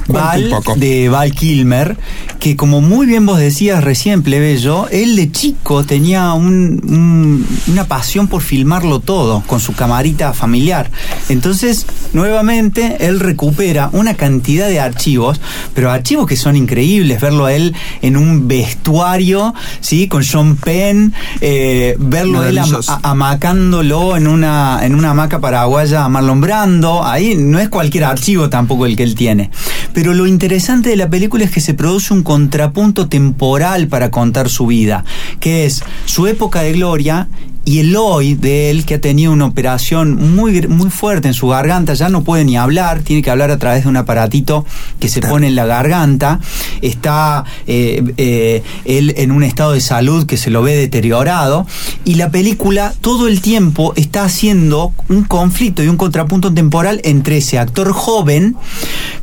Val 0.07 0.53
de 0.77 1.09
Val 1.09 1.31
Kilmer, 1.31 1.97
que 2.39 2.55
como 2.55 2.81
muy 2.81 3.05
bien 3.05 3.25
vos 3.25 3.39
decías 3.39 3.83
recién, 3.83 4.23
plebeyo, 4.23 4.87
él 4.89 5.15
de 5.15 5.31
chico 5.31 5.85
tenía 5.85 6.33
una 6.33 7.85
pasión 7.87 8.27
por 8.27 8.41
filmarlo 8.41 8.99
todo 8.99 9.43
con 9.47 9.59
su 9.59 9.73
camarita 9.73 10.33
familiar. 10.33 10.89
Entonces, 11.29 11.85
nuevamente, 12.13 13.07
él 13.07 13.19
recupera 13.19 13.89
una 13.93 14.15
cantidad 14.15 14.67
de 14.67 14.79
archivos, 14.79 15.39
pero 15.73 15.91
archivos 15.91 16.27
que 16.27 16.35
son 16.35 16.55
increíbles, 16.55 17.21
verlo 17.21 17.45
a 17.45 17.53
él 17.53 17.73
en 18.01 18.17
un 18.17 18.47
vestuario, 18.47 19.53
¿sí? 19.79 20.07
Con 20.07 20.23
John 20.29 20.57
Penn, 20.57 21.13
eh, 21.39 21.95
verlo 21.99 22.43
él 22.43 22.59
amacándolo 23.03 24.17
en 24.17 24.27
una, 24.27 24.79
en 24.83 24.95
una 24.95 25.11
hamaca 25.11 25.39
paraguaya 25.39 26.03
a 26.03 26.09
Marlon 26.09 26.41
Brando, 26.41 27.05
ahí 27.05 27.35
no 27.35 27.59
es 27.59 27.69
cualquier 27.69 28.05
archivo 28.05 28.49
tampoco 28.49 28.80
el 28.85 28.95
que 28.95 29.03
él 29.03 29.15
tiene. 29.15 29.51
Pero 29.93 30.13
lo 30.13 30.27
interesante 30.27 30.89
de 30.89 30.95
la 30.95 31.09
película 31.09 31.43
es 31.43 31.51
que 31.51 31.61
se 31.61 31.73
produce 31.73 32.13
un 32.13 32.23
contrapunto 32.23 33.07
temporal 33.07 33.87
para 33.87 34.11
contar 34.11 34.49
su 34.49 34.67
vida, 34.67 35.03
que 35.39 35.65
es 35.65 35.83
su 36.05 36.27
época 36.27 36.61
de 36.61 36.73
gloria 36.73 37.27
y 37.63 37.79
el 37.79 37.95
hoy 37.95 38.33
de 38.33 38.71
él 38.71 38.85
que 38.85 38.95
ha 38.95 39.01
tenido 39.01 39.31
una 39.31 39.45
operación 39.45 40.35
muy, 40.35 40.67
muy 40.67 40.89
fuerte 40.89 41.27
en 41.27 41.33
su 41.33 41.47
garganta, 41.47 41.93
ya 41.93 42.09
no 42.09 42.23
puede 42.23 42.43
ni 42.43 42.57
hablar, 42.57 43.01
tiene 43.01 43.21
que 43.21 43.29
hablar 43.29 43.51
a 43.51 43.57
través 43.57 43.83
de 43.83 43.89
un 43.89 43.97
aparatito 43.97 44.65
que 44.99 45.07
se 45.09 45.21
pone 45.21 45.47
en 45.47 45.55
la 45.55 45.65
garganta, 45.65 46.39
está 46.81 47.45
eh, 47.67 48.03
eh, 48.17 48.63
él 48.85 49.13
en 49.17 49.31
un 49.31 49.43
estado 49.43 49.73
de 49.73 49.81
salud 49.81 50.25
que 50.25 50.37
se 50.37 50.49
lo 50.49 50.63
ve 50.63 50.75
deteriorado 50.75 51.67
y 52.03 52.15
la 52.15 52.31
película 52.31 52.93
todo 53.01 53.27
el 53.27 53.41
tiempo 53.41 53.93
está 53.95 54.23
haciendo 54.23 54.91
un 55.09 55.23
conflicto 55.23 55.83
y 55.83 55.87
un 55.87 55.97
contrapunto 55.97 56.53
temporal 56.53 56.99
entre 57.03 57.37
ese 57.37 57.59
actor 57.59 57.91
joven 57.91 58.55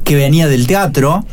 que 0.05 0.15
venía 0.15 0.47
del 0.47 0.67
teatro, 0.67 1.25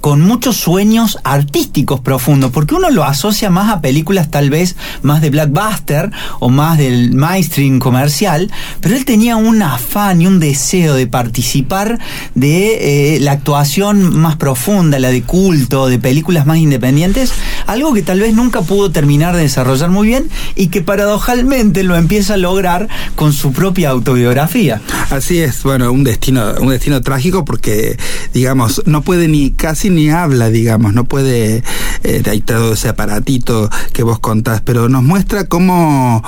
con 0.00 0.20
muchos 0.20 0.56
sueños 0.56 1.18
artísticos 1.24 2.00
profundos, 2.00 2.50
porque 2.50 2.74
uno 2.74 2.90
lo 2.90 3.04
asocia 3.04 3.50
más 3.50 3.72
a 3.72 3.80
películas 3.80 4.30
tal 4.30 4.50
vez 4.50 4.76
más 5.02 5.20
de 5.20 5.30
blackbuster 5.30 6.10
o 6.40 6.48
más 6.48 6.78
del 6.78 7.12
mainstream 7.12 7.78
comercial, 7.78 8.50
pero 8.80 8.96
él 8.96 9.04
tenía 9.04 9.36
un 9.36 9.62
afán 9.62 10.22
y 10.22 10.26
un 10.26 10.40
deseo 10.40 10.94
de 10.94 11.06
participar 11.06 11.98
de 12.34 13.16
eh, 13.16 13.20
la 13.20 13.32
actuación 13.32 14.16
más 14.16 14.36
profunda, 14.36 14.98
la 14.98 15.10
de 15.10 15.22
culto, 15.22 15.88
de 15.88 15.98
películas 15.98 16.46
más 16.46 16.58
independientes, 16.58 17.32
algo 17.66 17.92
que 17.94 18.02
tal 18.02 18.20
vez 18.20 18.34
nunca 18.34 18.62
pudo 18.62 18.90
terminar 18.90 19.36
de 19.36 19.42
desarrollar 19.42 19.90
muy 19.90 20.06
bien 20.06 20.28
y 20.54 20.68
que 20.68 20.82
paradojalmente 20.82 21.82
lo 21.82 21.96
empieza 21.96 22.34
a 22.34 22.36
lograr 22.36 22.88
con 23.14 23.32
su 23.32 23.52
propia 23.52 23.90
autobiografía. 23.90 24.80
Así 25.10 25.38
es, 25.38 25.62
bueno, 25.62 25.90
un 25.92 26.04
destino, 26.04 26.54
un 26.60 26.70
destino 26.70 27.00
trágico 27.02 27.44
porque, 27.44 27.96
digamos, 28.32 28.82
no 28.86 29.02
puede 29.02 29.28
ni 29.28 29.50
casi 29.50 29.83
ni 29.90 30.10
habla, 30.10 30.50
digamos, 30.50 30.94
no 30.94 31.04
puede, 31.04 31.62
eh, 32.02 32.42
todo 32.44 32.74
ese 32.74 32.88
aparatito 32.88 33.70
que 33.92 34.02
vos 34.02 34.18
contás, 34.18 34.60
pero 34.60 34.88
nos 34.88 35.02
muestra 35.02 35.44
cómo 35.46 36.22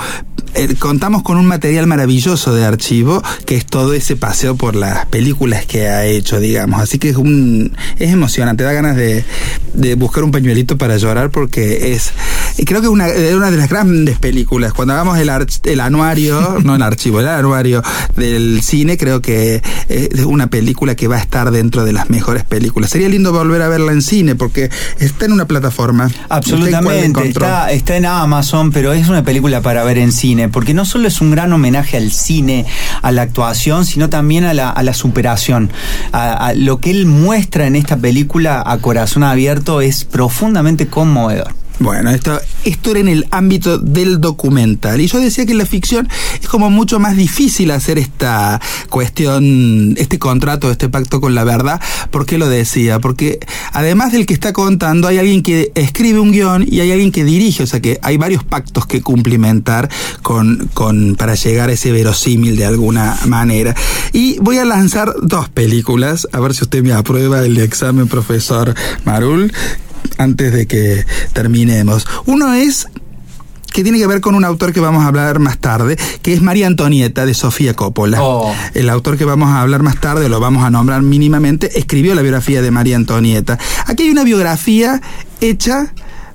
eh, 0.55 0.75
contamos 0.79 1.23
con 1.23 1.37
un 1.37 1.47
material 1.47 1.87
maravilloso 1.87 2.55
de 2.55 2.65
archivo, 2.65 3.23
que 3.45 3.57
es 3.57 3.67
todo 3.67 3.93
ese 3.93 4.17
paseo 4.17 4.57
por 4.57 4.75
las 4.75 5.07
películas 5.07 5.67
que 5.67 5.89
ha 5.89 6.05
hecho, 6.07 6.41
digamos. 6.41 6.81
Así 6.81 6.99
que 6.99 7.11
es 7.11 7.17
un 7.17 7.77
es 7.99 8.13
emocionante, 8.13 8.65
da 8.65 8.73
ganas 8.73 8.97
de 8.97 9.25
buscar 9.97 10.25
un 10.25 10.31
pañuelito 10.31 10.79
para 10.79 10.97
llorar 10.97 11.31
porque 11.31 11.93
es 11.93 12.13
creo 12.65 12.81
que 12.81 12.87
es 12.87 12.93
una, 12.93 13.07
una 13.37 13.51
de 13.51 13.57
las 13.57 13.69
grandes 13.69 14.19
películas. 14.19 14.73
Cuando 14.73 14.95
hagamos 14.95 15.19
el, 15.19 15.31
el 15.65 15.81
anuario, 15.81 16.59
no 16.65 16.75
el 16.75 16.83
archivo, 16.83 17.21
el 17.21 17.29
anuario 17.29 17.83
del 18.17 18.63
cine, 18.63 18.97
creo 18.97 19.21
que 19.21 19.63
es 19.89 20.25
una 20.25 20.49
película 20.49 20.95
que 20.95 21.09
va 21.09 21.17
a 21.17 21.21
estar 21.21 21.51
dentro 21.51 21.85
de 21.85 21.93
las 21.93 22.11
mejores 22.11 22.45
películas. 22.45 22.91
Sería 22.91 23.09
lindo 23.09 23.33
volver 23.33 23.63
a 23.63 23.69
verla 23.69 23.93
en 23.93 24.03
cine 24.03 24.35
porque 24.35 24.71
está 24.99 25.27
en 25.27 25.33
una 25.33 25.47
plataforma. 25.47 26.11
Absolutamente, 26.29 27.29
está, 27.29 27.71
está 27.71 27.97
en 27.97 28.07
Amazon, 28.07 28.73
pero 28.73 28.93
es 28.93 29.09
una 29.09 29.23
película 29.23 29.61
para 29.61 29.85
ver 29.85 29.99
en 29.99 30.13
cine, 30.13 30.49
porque 30.49 30.75
no 30.75 30.85
solo 30.85 31.09
es 31.09 31.21
un 31.21 31.31
gran 31.31 31.53
homenaje 31.53 31.97
al 31.97 32.11
cine, 32.11 32.67
a 33.03 33.13
la 33.13 33.23
actuación, 33.23 33.85
sino 33.85 34.09
también 34.09 34.45
a 34.45 34.55
la, 34.55 34.71
a 34.71 34.83
la 34.83 34.95
superación. 34.95 35.71
A, 36.13 36.53
lo 36.55 36.79
que 36.81 36.91
él 36.91 37.07
muestra 37.07 37.67
en 37.67 37.77
esta 37.77 37.97
película 37.97 38.63
a 38.65 38.79
corazón 38.79 39.23
abierto 39.23 39.81
es 39.81 40.05
profundamente 40.05 40.87
conmovedor. 40.87 41.55
Bueno, 41.79 42.11
esto, 42.11 42.41
esto 42.65 42.91
era 42.93 43.01
en 43.01 43.09
el 43.09 43.27
ámbito 43.31 43.79
del 43.79 44.21
documental. 44.21 45.01
Y 45.01 45.09
yo 45.09 45.21
decía 45.21 45.45
que 45.45 45.53
en 45.53 45.59
la 45.59 45.67
ficción 45.67 46.09
es 46.41 46.49
como 46.49 46.71
mucho 46.71 46.99
más 46.99 47.17
difícil 47.17 47.71
hacer 47.71 47.99
esta 47.99 48.61
cuestión, 48.89 49.95
este 49.99 50.19
contrato, 50.19 50.71
este 50.71 50.89
pacto 50.89 51.21
con 51.21 51.35
la 51.35 51.45
verdad. 51.45 51.81
¿Por 52.11 52.25
qué 52.25 52.39
lo 52.39 52.49
decía? 52.49 52.99
Porque 52.99 53.41
además 53.73 54.13
del 54.13 54.25
que 54.25 54.33
está 54.33 54.55
contando, 54.55 55.07
hay 55.07 55.19
alguien 55.19 55.43
que 55.43 55.71
escribe 55.75 56.19
un 56.19 56.33
guion 56.33 56.65
y 56.67 56.81
hay 56.81 56.93
alguien 56.93 57.13
que 57.13 57.25
dirige. 57.25 57.63
O 57.63 57.67
sea 57.67 57.81
que 57.81 57.99
hay 58.03 58.17
varios 58.17 58.43
pactos 58.43 58.87
que 58.87 59.03
cumplimentar 59.03 59.91
con, 60.23 60.71
con, 60.73 61.15
para 61.17 61.35
llegar 61.35 61.69
a 61.69 61.73
ese 61.73 61.93
verosímil 61.93 62.57
de 62.57 62.65
alguna 62.65 63.19
manera. 63.27 63.75
Y 64.13 64.39
voy 64.39 64.57
a 64.59 64.65
lanzar 64.65 65.15
dos 65.23 65.51
películas, 65.51 66.27
a 66.33 66.41
ver 66.41 66.55
si 66.55 66.65
usted 66.65 66.83
me 66.83 66.93
aprueba 66.93 67.45
el 67.45 67.59
examen, 67.59 68.09
profesor 68.09 68.75
Marul, 69.05 69.53
antes 70.19 70.53
de 70.53 70.67
que 70.67 71.05
terminemos. 71.33 72.07
Uno 72.27 72.53
es 72.55 72.89
que 73.77 73.83
tiene 73.83 73.99
que 73.99 74.07
ver 74.07 74.23
con 74.23 74.35
un 74.35 74.45
autor 74.45 74.73
que 74.73 74.81
vamos 74.81 75.05
a 75.05 75.09
hablar 75.09 75.39
más 75.39 75.59
tarde, 75.59 75.99
que 76.23 76.33
es 76.33 76.41
María 76.41 76.67
Antonieta 76.67 77.27
de 77.27 77.35
Sofía 77.35 77.75
Coppola. 77.75 78.23
Oh. 78.23 78.55
El 78.73 78.89
autor 78.89 79.19
que 79.19 79.27
vamos 79.27 79.51
a 79.51 79.61
hablar 79.61 79.83
más 79.83 80.01
tarde, 80.01 80.31
lo 80.31 80.41
vamos 80.41 80.65
a 80.65 80.71
nombrar 80.71 81.03
mínimamente, 81.03 81.79
escribió 81.79 82.15
la 82.15 82.23
biografía 82.23 82.63
de 82.63 82.71
María 82.71 82.97
Antonieta. 82.97 83.59
Aquí 83.85 84.05
hay 84.05 84.11
una 84.11 84.25
biografía 84.25 85.03
hecha 85.43 85.93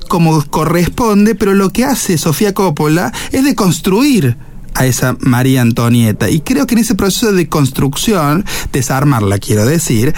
como 0.08 0.46
corresponde, 0.46 1.34
pero 1.34 1.56
lo 1.56 1.72
que 1.72 1.84
hace 1.84 2.20
Sofía 2.20 2.54
Coppola 2.54 3.12
es 3.32 3.44
de 3.44 3.56
construir 3.56 4.38
a 4.76 4.86
esa 4.86 5.18
María 5.20 5.62
Antonieta. 5.62 6.30
Y 6.30 6.42
creo 6.42 6.68
que 6.68 6.76
en 6.76 6.82
ese 6.82 6.94
proceso 6.94 7.32
de 7.32 7.50
construcción, 7.50 8.46
desarmarla 8.72 9.40
quiero 9.40 9.66
decir, 9.66 10.14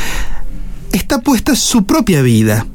está 0.91 1.19
puesta 1.21 1.55
su 1.55 1.85
propia 1.85 2.21
vida. 2.21 2.67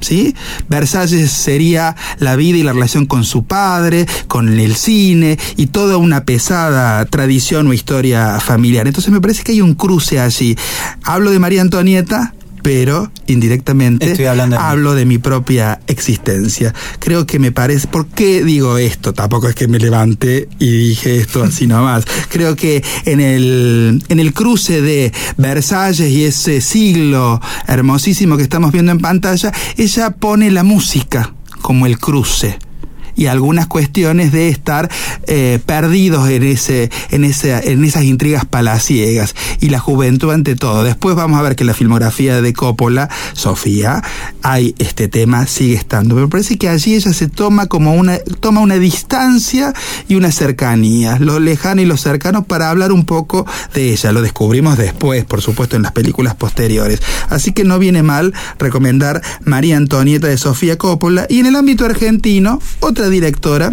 ¿Sí? 0.00 0.34
Versalles 0.68 1.30
sería 1.30 1.96
la 2.18 2.36
vida 2.36 2.58
y 2.58 2.62
la 2.62 2.72
relación 2.72 3.06
con 3.06 3.24
su 3.24 3.44
padre, 3.44 4.06
con 4.26 4.58
el 4.58 4.76
cine 4.76 5.38
y 5.56 5.66
toda 5.66 5.96
una 5.96 6.24
pesada 6.24 7.04
tradición 7.06 7.66
o 7.66 7.72
historia 7.72 8.40
familiar. 8.40 8.86
Entonces 8.86 9.12
me 9.12 9.20
parece 9.20 9.42
que 9.42 9.52
hay 9.52 9.60
un 9.60 9.74
cruce 9.74 10.20
allí. 10.20 10.56
Hablo 11.02 11.30
de 11.30 11.38
María 11.38 11.62
Antonieta, 11.62 12.34
pero 12.68 13.10
indirectamente 13.26 14.28
hablo 14.28 14.94
de 14.94 15.06
mi 15.06 15.16
propia 15.16 15.80
existencia. 15.86 16.74
Creo 16.98 17.24
que 17.24 17.38
me 17.38 17.50
parece, 17.50 17.88
¿por 17.88 18.08
qué 18.08 18.44
digo 18.44 18.76
esto? 18.76 19.14
Tampoco 19.14 19.48
es 19.48 19.54
que 19.54 19.68
me 19.68 19.78
levante 19.78 20.50
y 20.58 20.70
dije 20.70 21.16
esto 21.16 21.42
así 21.42 21.66
nomás. 21.66 22.04
Creo 22.28 22.56
que 22.56 22.84
en 23.06 23.22
el, 23.22 24.04
en 24.10 24.20
el 24.20 24.34
cruce 24.34 24.82
de 24.82 25.14
Versalles 25.38 26.10
y 26.10 26.24
ese 26.24 26.60
siglo 26.60 27.40
hermosísimo 27.66 28.36
que 28.36 28.42
estamos 28.42 28.70
viendo 28.70 28.92
en 28.92 28.98
pantalla, 28.98 29.50
ella 29.78 30.10
pone 30.10 30.50
la 30.50 30.62
música 30.62 31.32
como 31.62 31.86
el 31.86 31.98
cruce 31.98 32.58
y 33.18 33.26
algunas 33.26 33.66
cuestiones 33.66 34.32
de 34.32 34.48
estar 34.48 34.88
eh, 35.26 35.58
perdidos 35.66 36.30
en, 36.30 36.44
ese, 36.44 36.90
en, 37.10 37.24
ese, 37.24 37.72
en 37.72 37.84
esas 37.84 38.04
intrigas 38.04 38.44
palaciegas 38.44 39.34
y 39.60 39.68
la 39.70 39.80
juventud 39.80 40.30
ante 40.30 40.54
todo. 40.54 40.84
Después 40.84 41.16
vamos 41.16 41.38
a 41.38 41.42
ver 41.42 41.56
que 41.56 41.64
la 41.64 41.74
filmografía 41.74 42.40
de 42.40 42.52
Coppola, 42.52 43.10
Sofía, 43.32 44.02
hay 44.42 44.74
este 44.78 45.08
tema, 45.08 45.46
sigue 45.48 45.74
estando. 45.74 46.14
Pero 46.14 46.28
parece 46.28 46.56
que 46.56 46.68
allí 46.68 46.94
ella 46.94 47.12
se 47.12 47.28
toma 47.28 47.66
como 47.66 47.94
una, 47.94 48.18
toma 48.40 48.60
una 48.60 48.76
distancia 48.76 49.74
y 50.06 50.14
una 50.14 50.30
cercanía, 50.30 51.18
lo 51.18 51.40
lejano 51.40 51.82
y 51.82 51.86
lo 51.86 51.96
cercano 51.96 52.44
para 52.44 52.70
hablar 52.70 52.92
un 52.92 53.04
poco 53.04 53.46
de 53.74 53.92
ella. 53.92 54.12
Lo 54.12 54.22
descubrimos 54.22 54.78
después, 54.78 55.24
por 55.24 55.42
supuesto, 55.42 55.74
en 55.74 55.82
las 55.82 55.92
películas 55.92 56.36
posteriores. 56.36 57.02
Así 57.30 57.52
que 57.52 57.64
no 57.64 57.80
viene 57.80 58.04
mal 58.04 58.32
recomendar 58.60 59.22
María 59.44 59.76
Antonieta 59.76 60.28
de 60.28 60.38
Sofía 60.38 60.78
Coppola 60.78 61.26
y 61.28 61.40
en 61.40 61.46
el 61.46 61.56
ámbito 61.56 61.84
argentino, 61.84 62.60
otra 62.78 63.07
directora 63.08 63.72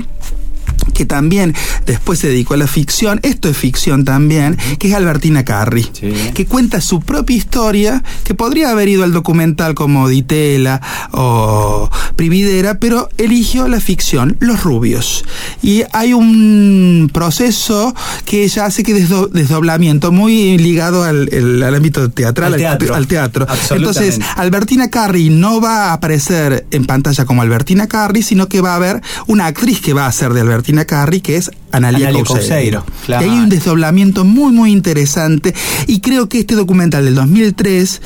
que 0.93 1.05
también 1.05 1.53
después 1.85 2.19
se 2.19 2.27
dedicó 2.27 2.53
a 2.53 2.57
la 2.57 2.67
ficción, 2.67 3.19
esto 3.23 3.49
es 3.49 3.57
ficción 3.57 4.05
también, 4.05 4.57
que 4.79 4.87
es 4.89 4.93
Albertina 4.93 5.43
Carri, 5.45 5.87
Sí. 5.93 6.13
que 6.33 6.45
cuenta 6.45 6.81
su 6.81 6.99
propia 7.01 7.35
historia, 7.37 8.03
que 8.23 8.33
podría 8.33 8.69
haber 8.71 8.87
ido 8.89 9.03
al 9.03 9.11
documental 9.13 9.75
como 9.75 10.07
Ditela 10.07 10.81
o 11.11 11.89
Prividera, 12.15 12.79
pero 12.79 13.09
eligió 13.17 13.67
la 13.67 13.79
ficción, 13.79 14.37
Los 14.39 14.63
Rubios. 14.63 15.25
Y 15.61 15.83
hay 15.93 16.13
un 16.13 17.09
proceso 17.13 17.93
que 18.25 18.43
ella 18.43 18.65
hace 18.65 18.83
que 18.83 18.93
desdo- 18.95 19.29
desdoblamiento, 19.29 20.11
muy 20.11 20.57
ligado 20.57 21.03
al, 21.03 21.29
el- 21.33 21.61
al 21.63 21.75
ámbito 21.75 22.09
teatral, 22.11 22.53
Al 22.53 22.59
teatro. 22.59 22.95
al 22.95 23.07
teatro. 23.07 23.47
Entonces, 23.71 24.19
Albertina 24.35 24.89
Carri 24.89 25.29
no 25.29 25.61
va 25.61 25.89
a 25.89 25.93
aparecer 25.93 26.65
en 26.71 26.85
pantalla 26.85 27.25
como 27.25 27.41
Albertina 27.41 27.87
Carri, 27.87 28.21
sino 28.21 28.47
que 28.47 28.61
va 28.61 28.73
a 28.73 28.75
haber 28.75 29.01
una 29.27 29.45
actriz 29.47 29.81
que 29.81 29.93
va 29.93 30.07
a 30.07 30.11
ser 30.11 30.33
de 30.33 30.41
Albertina 30.41 30.74
Carri, 30.83 31.21
que 31.21 31.37
es 31.37 31.49
Analia, 31.71 32.09
Analia 32.09 32.23
Couseiro. 32.25 32.83
Couseiro, 32.83 32.85
claro. 33.05 33.25
Y 33.25 33.29
hay 33.29 33.37
un 33.37 33.47
desdoblamiento 33.49 34.25
muy, 34.25 34.51
muy 34.51 34.71
interesante. 34.73 35.53
Y 35.87 36.01
creo 36.01 36.27
que 36.27 36.39
este 36.39 36.55
documental 36.55 37.05
del 37.05 37.15
2003 37.15 38.01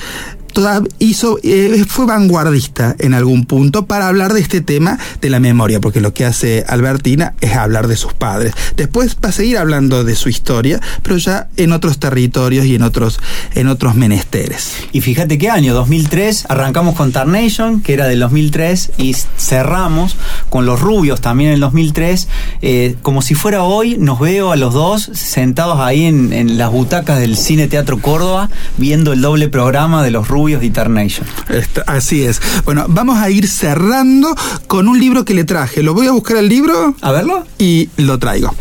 toda- 0.53 0.81
hizo, 0.97 1.37
eh, 1.43 1.85
fue 1.87 2.07
vanguardista 2.07 2.95
en 2.97 3.13
algún 3.13 3.45
punto 3.45 3.85
para 3.85 4.07
hablar 4.07 4.33
de 4.33 4.41
este 4.41 4.61
tema 4.61 4.97
de 5.21 5.29
la 5.29 5.39
memoria, 5.39 5.79
porque 5.79 6.01
lo 6.01 6.11
que 6.13 6.25
hace 6.25 6.65
Albertina 6.67 7.35
es 7.39 7.55
hablar 7.55 7.87
de 7.87 7.95
sus 7.95 8.13
padres. 8.13 8.53
Después 8.75 9.15
va 9.23 9.29
a 9.29 9.31
seguir 9.31 9.59
hablando 9.59 10.03
de 10.03 10.15
su 10.15 10.27
historia, 10.27 10.81
pero 11.03 11.17
ya 11.17 11.49
en 11.55 11.71
otros 11.71 11.99
territorios 11.99 12.65
y 12.65 12.73
en 12.75 12.81
otros, 12.81 13.19
en 13.53 13.67
otros 13.67 13.93
menesteres. 13.95 14.71
Y 14.91 15.01
fíjate 15.01 15.37
qué 15.37 15.49
año, 15.51 15.75
2003, 15.75 16.45
arrancamos 16.49 16.95
con 16.95 17.11
Tarnation, 17.11 17.81
que 17.81 17.93
era 17.93 18.07
del 18.07 18.19
2003, 18.19 18.91
y 18.97 19.15
cerramos 19.37 20.15
con 20.49 20.65
Los 20.65 20.79
Rubios, 20.81 21.21
también 21.21 21.49
en 21.49 21.53
el 21.55 21.59
2003. 21.61 22.27
Eh, 22.61 22.95
como 23.01 23.21
si 23.21 23.35
fuera 23.35 23.63
hoy, 23.63 23.97
nos 23.97 24.19
veo 24.19 24.51
a 24.51 24.55
los 24.55 24.73
dos 24.73 25.09
sentados 25.13 25.79
ahí 25.79 26.05
en, 26.05 26.33
en 26.33 26.57
las 26.57 26.71
butacas 26.71 27.19
del 27.19 27.37
Cine 27.37 27.67
Teatro 27.67 27.99
Córdoba, 27.99 28.49
viendo 28.77 29.13
el 29.13 29.21
doble 29.21 29.47
programa 29.49 30.03
de 30.03 30.11
Los 30.11 30.27
Rubios 30.27 30.63
y 30.63 30.69
Tarnation. 30.69 31.25
Así 31.85 32.23
es. 32.23 32.41
Bueno, 32.65 32.85
vamos 32.87 33.17
a 33.19 33.29
ir 33.29 33.47
cerrando 33.47 34.35
con 34.67 34.87
un 34.87 34.99
libro 34.99 35.25
que 35.25 35.33
le 35.33 35.43
traje. 35.43 35.83
Lo 35.83 35.93
voy 35.93 36.07
a 36.07 36.11
buscar 36.11 36.37
el 36.37 36.49
libro 36.49 36.95
¿A 37.01 37.11
verlo? 37.11 37.45
y 37.57 37.89
lo 37.97 38.17
traigo. 38.19 38.53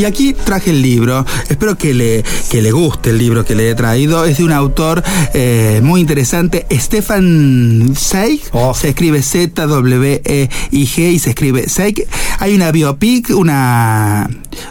Y 0.00 0.06
aquí 0.06 0.32
traje 0.32 0.70
el 0.70 0.80
libro. 0.80 1.26
Espero 1.50 1.76
que 1.76 1.92
le, 1.92 2.24
que 2.48 2.62
le 2.62 2.72
guste 2.72 3.10
el 3.10 3.18
libro 3.18 3.44
que 3.44 3.54
le 3.54 3.68
he 3.68 3.74
traído. 3.74 4.24
Es 4.24 4.38
de 4.38 4.44
un 4.44 4.52
autor 4.52 5.02
eh, 5.34 5.80
muy 5.82 6.00
interesante, 6.00 6.66
Stefan 6.72 7.94
Zweig. 7.94 8.40
Oh. 8.52 8.72
Se 8.72 8.88
escribe 8.88 9.20
Z-W-E-I-G 9.20 10.98
y 11.12 11.18
se 11.18 11.28
escribe 11.28 11.68
Zweig. 11.68 12.06
Hay 12.40 12.54
una 12.54 12.72
biopic, 12.72 13.28
una, 13.36 14.26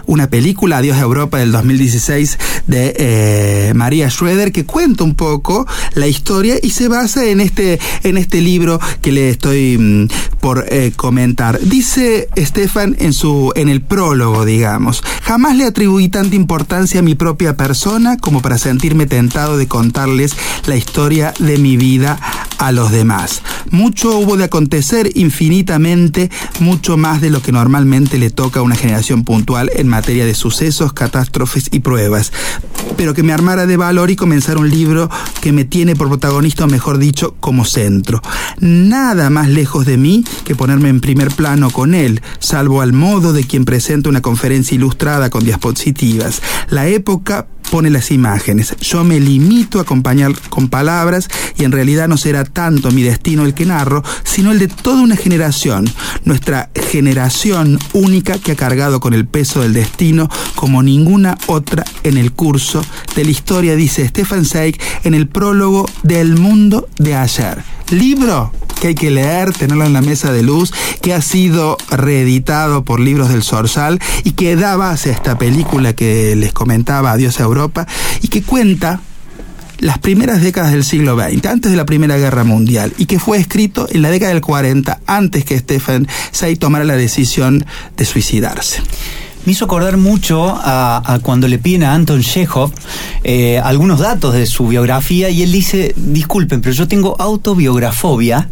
una 0.08 0.28
película, 0.28 0.78
Adiós 0.78 0.98
a 0.98 1.02
Europa, 1.02 1.38
del 1.38 1.52
2016, 1.52 2.40
de 2.66 2.96
eh, 2.98 3.74
María 3.76 4.10
Schroeder, 4.10 4.52
que 4.52 4.66
cuenta 4.66 5.04
un 5.04 5.14
poco 5.14 5.68
la 5.94 6.08
historia 6.08 6.56
y 6.60 6.72
se 6.72 6.88
basa 6.88 7.26
en 7.26 7.40
este, 7.40 7.80
en 8.02 8.18
este 8.18 8.42
libro 8.42 8.80
que 9.04 9.12
le 9.12 9.30
estoy 9.30 9.78
mm, 9.78 10.08
por 10.40 10.66
eh, 10.70 10.94
comentar. 10.96 11.60
Dice 11.60 12.28
Stefan 12.36 12.96
en, 12.98 13.14
su, 13.14 13.54
en 13.56 13.70
el 13.70 13.82
prólogo, 13.82 14.46
digamos, 14.46 15.04
jamás 15.22 15.56
le 15.56 15.66
atribuí 15.66 16.10
tanta 16.10 16.36
importancia 16.36 17.02
a 17.02 17.04
mi 17.04 17.14
propia 17.14 17.56
persona 17.56 18.18
como 18.18 18.42
para 18.42 18.58
sentirme 18.58 19.06
tentado 19.06 19.58
de 19.58 19.68
contarles 19.68 20.36
la 20.66 20.76
historia 20.76 21.36
de 21.38 21.60
mi 21.60 21.78
vida 21.78 22.20
a 22.58 22.72
los 22.72 22.92
demás. 22.92 23.42
Mucho 23.72 24.18
hubo 24.18 24.38
de 24.38 24.46
acontecer 24.46 25.12
infinitamente, 25.16 26.30
mucho 26.60 26.98
más 26.98 27.22
de 27.22 27.30
lo 27.30 27.42
que 27.42 27.52
normalmente 27.60 28.18
le 28.18 28.30
toca 28.30 28.62
a 28.62 28.64
una 28.64 28.78
generación 28.78 29.26
puntual 29.26 29.70
en 29.76 29.90
materia 29.90 30.26
de 30.26 30.34
sucesos, 30.34 30.94
catástrofes 30.94 31.68
y 31.74 31.82
pruebas. 31.82 32.32
Pero 32.96 33.14
que 33.14 33.22
me 33.22 33.34
armara 33.34 33.66
de 33.66 33.76
valor 33.76 34.10
y 34.12 34.16
comenzar 34.16 34.58
un 34.58 34.70
libro 34.70 35.10
que 35.42 35.52
me 35.52 35.66
tiene 35.66 35.94
por 35.94 36.08
protagonista, 36.08 36.64
o 36.64 36.68
mejor 36.68 37.00
dicho, 37.00 37.36
como 37.42 37.66
centro. 37.66 38.22
Nada 38.62 39.30
más 39.30 39.50
lejos 39.50 39.86
de 39.86 39.98
mí 39.98 40.24
que 40.46 40.56
ponerme 40.56 40.88
en 40.88 41.02
primer 41.02 41.32
plano 41.32 41.70
con 41.70 41.94
él, 41.94 42.22
salvo 42.40 42.80
al 42.80 42.94
modo 42.94 43.34
de 43.34 43.44
quien 43.44 43.66
presenta 43.66 44.08
una 44.08 44.22
conferencia 44.22 44.76
ilustrada 44.76 45.30
con 45.30 45.44
diapositivas. 45.44 46.42
La 46.70 46.88
época 46.88 47.46
pone 47.70 47.90
las 47.90 48.12
imágenes. 48.12 48.76
Yo 48.82 49.04
me 49.04 49.20
limito 49.20 49.80
a 49.80 49.84
acompañar 49.84 50.34
con 50.50 50.70
palabras 50.70 51.30
y 51.58 51.64
en 51.64 51.72
realidad 51.72 52.08
no 52.08 52.18
será 52.18 52.44
tanto 52.44 52.92
mi 52.92 53.04
destino 53.04 53.46
el 53.46 53.54
que 53.54 53.66
narro, 53.66 54.04
sino 54.24 54.52
el 54.52 54.60
de 54.60 54.68
toda 54.68 55.02
una 55.02 55.16
generación, 55.16 55.90
nuestra 56.26 56.70
generación 56.90 57.80
única 57.94 58.38
que 58.38 58.54
ha 58.54 58.56
cargado 58.56 59.00
con 59.00 59.14
el 59.14 59.26
peso 59.26 59.62
del 59.62 59.74
destino 59.74 60.30
como 60.56 60.84
ninguna 60.84 61.38
otra 61.48 61.86
en 62.04 62.18
el 62.18 62.32
curso 62.32 62.84
de 63.16 63.24
la 63.24 63.32
historia, 63.32 63.76
dice 63.76 64.08
Stefan 64.08 64.46
Zweig 64.46 64.80
en 65.04 65.14
el 65.14 65.28
prólogo 65.28 65.90
del 66.04 66.38
mundo 66.38 66.88
de 66.98 67.16
ayer. 67.16 67.64
Libro 67.92 68.52
que 68.80 68.90
hay 68.90 68.96
que 68.96 69.12
leer, 69.12 69.54
tenerlo 69.54 69.86
en 69.86 69.94
la 69.94 70.02
mesa 70.02 70.32
de 70.32 70.44
luz, 70.44 70.74
que 71.02 71.14
ha 71.14 71.22
sido 71.22 71.78
reeditado 71.90 72.84
por 72.84 73.00
Libros 73.00 73.30
del 73.30 73.44
Sorsal 73.44 74.00
y 74.24 74.32
que 74.32 74.56
da 74.56 74.76
base 74.76 75.10
a 75.10 75.14
esta 75.14 75.38
película 75.38 75.94
que 75.94 76.36
les 76.36 76.54
comentaba, 76.54 77.12
Adiós 77.12 77.40
a 77.40 77.44
Europa, 77.44 77.88
y 78.22 78.30
que 78.30 78.42
cuenta 78.42 79.02
las 79.80 79.98
primeras 79.98 80.42
décadas 80.42 80.72
del 80.72 80.84
siglo 80.84 81.18
XX, 81.18 81.46
antes 81.46 81.72
de 81.72 81.78
la 81.78 81.86
Primera 81.86 82.18
Guerra 82.18 82.44
Mundial, 82.44 82.94
y 82.98 83.06
que 83.06 83.20
fue 83.20 83.38
escrito 83.38 83.88
en 83.90 84.02
la 84.02 84.10
década 84.10 84.34
del 84.34 84.42
40, 84.42 85.00
antes 85.06 85.46
que 85.46 85.58
Stephen 85.58 86.08
Say 86.32 86.56
tomara 86.56 86.84
la 86.86 86.96
decisión 86.96 87.66
de 87.96 88.06
suicidarse. 88.06 88.82
Me 89.46 89.54
hizo 89.54 89.66
acordar 89.66 89.98
mucho 89.98 90.54
a, 90.56 91.20
cuando 91.24 91.48
le 91.48 91.58
piden 91.60 91.84
a 91.84 91.94
Anton 91.94 92.22
Chekhov 92.22 92.72
eh, 93.24 93.60
algunos 93.60 94.00
datos 94.00 94.34
de 94.34 94.46
su 94.46 94.68
biografía 94.68 95.30
y 95.30 95.42
él 95.42 95.52
dice, 95.52 95.94
disculpen, 95.96 96.62
pero 96.62 96.74
yo 96.74 96.88
tengo 96.88 97.16
autobiografobia 97.20 98.50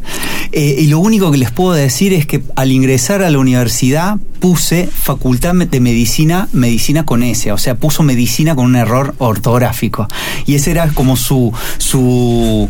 eh, 0.51 0.77
y 0.79 0.87
lo 0.87 0.99
único 0.99 1.31
que 1.31 1.37
les 1.37 1.51
puedo 1.51 1.73
decir 1.73 2.13
es 2.13 2.25
que 2.25 2.41
al 2.55 2.71
ingresar 2.71 3.21
a 3.21 3.29
la 3.29 3.37
universidad 3.37 4.17
puse 4.39 4.87
facultad 4.87 5.53
de 5.55 5.79
medicina, 5.79 6.47
medicina 6.53 7.05
con 7.05 7.23
S, 7.23 7.51
o 7.51 7.57
sea, 7.57 7.75
puso 7.75 8.03
medicina 8.03 8.55
con 8.55 8.65
un 8.65 8.75
error 8.75 9.15
ortográfico. 9.17 10.07
Y 10.45 10.55
ese 10.55 10.71
era 10.71 10.87
como 10.89 11.17
su, 11.17 11.51
su 11.77 12.69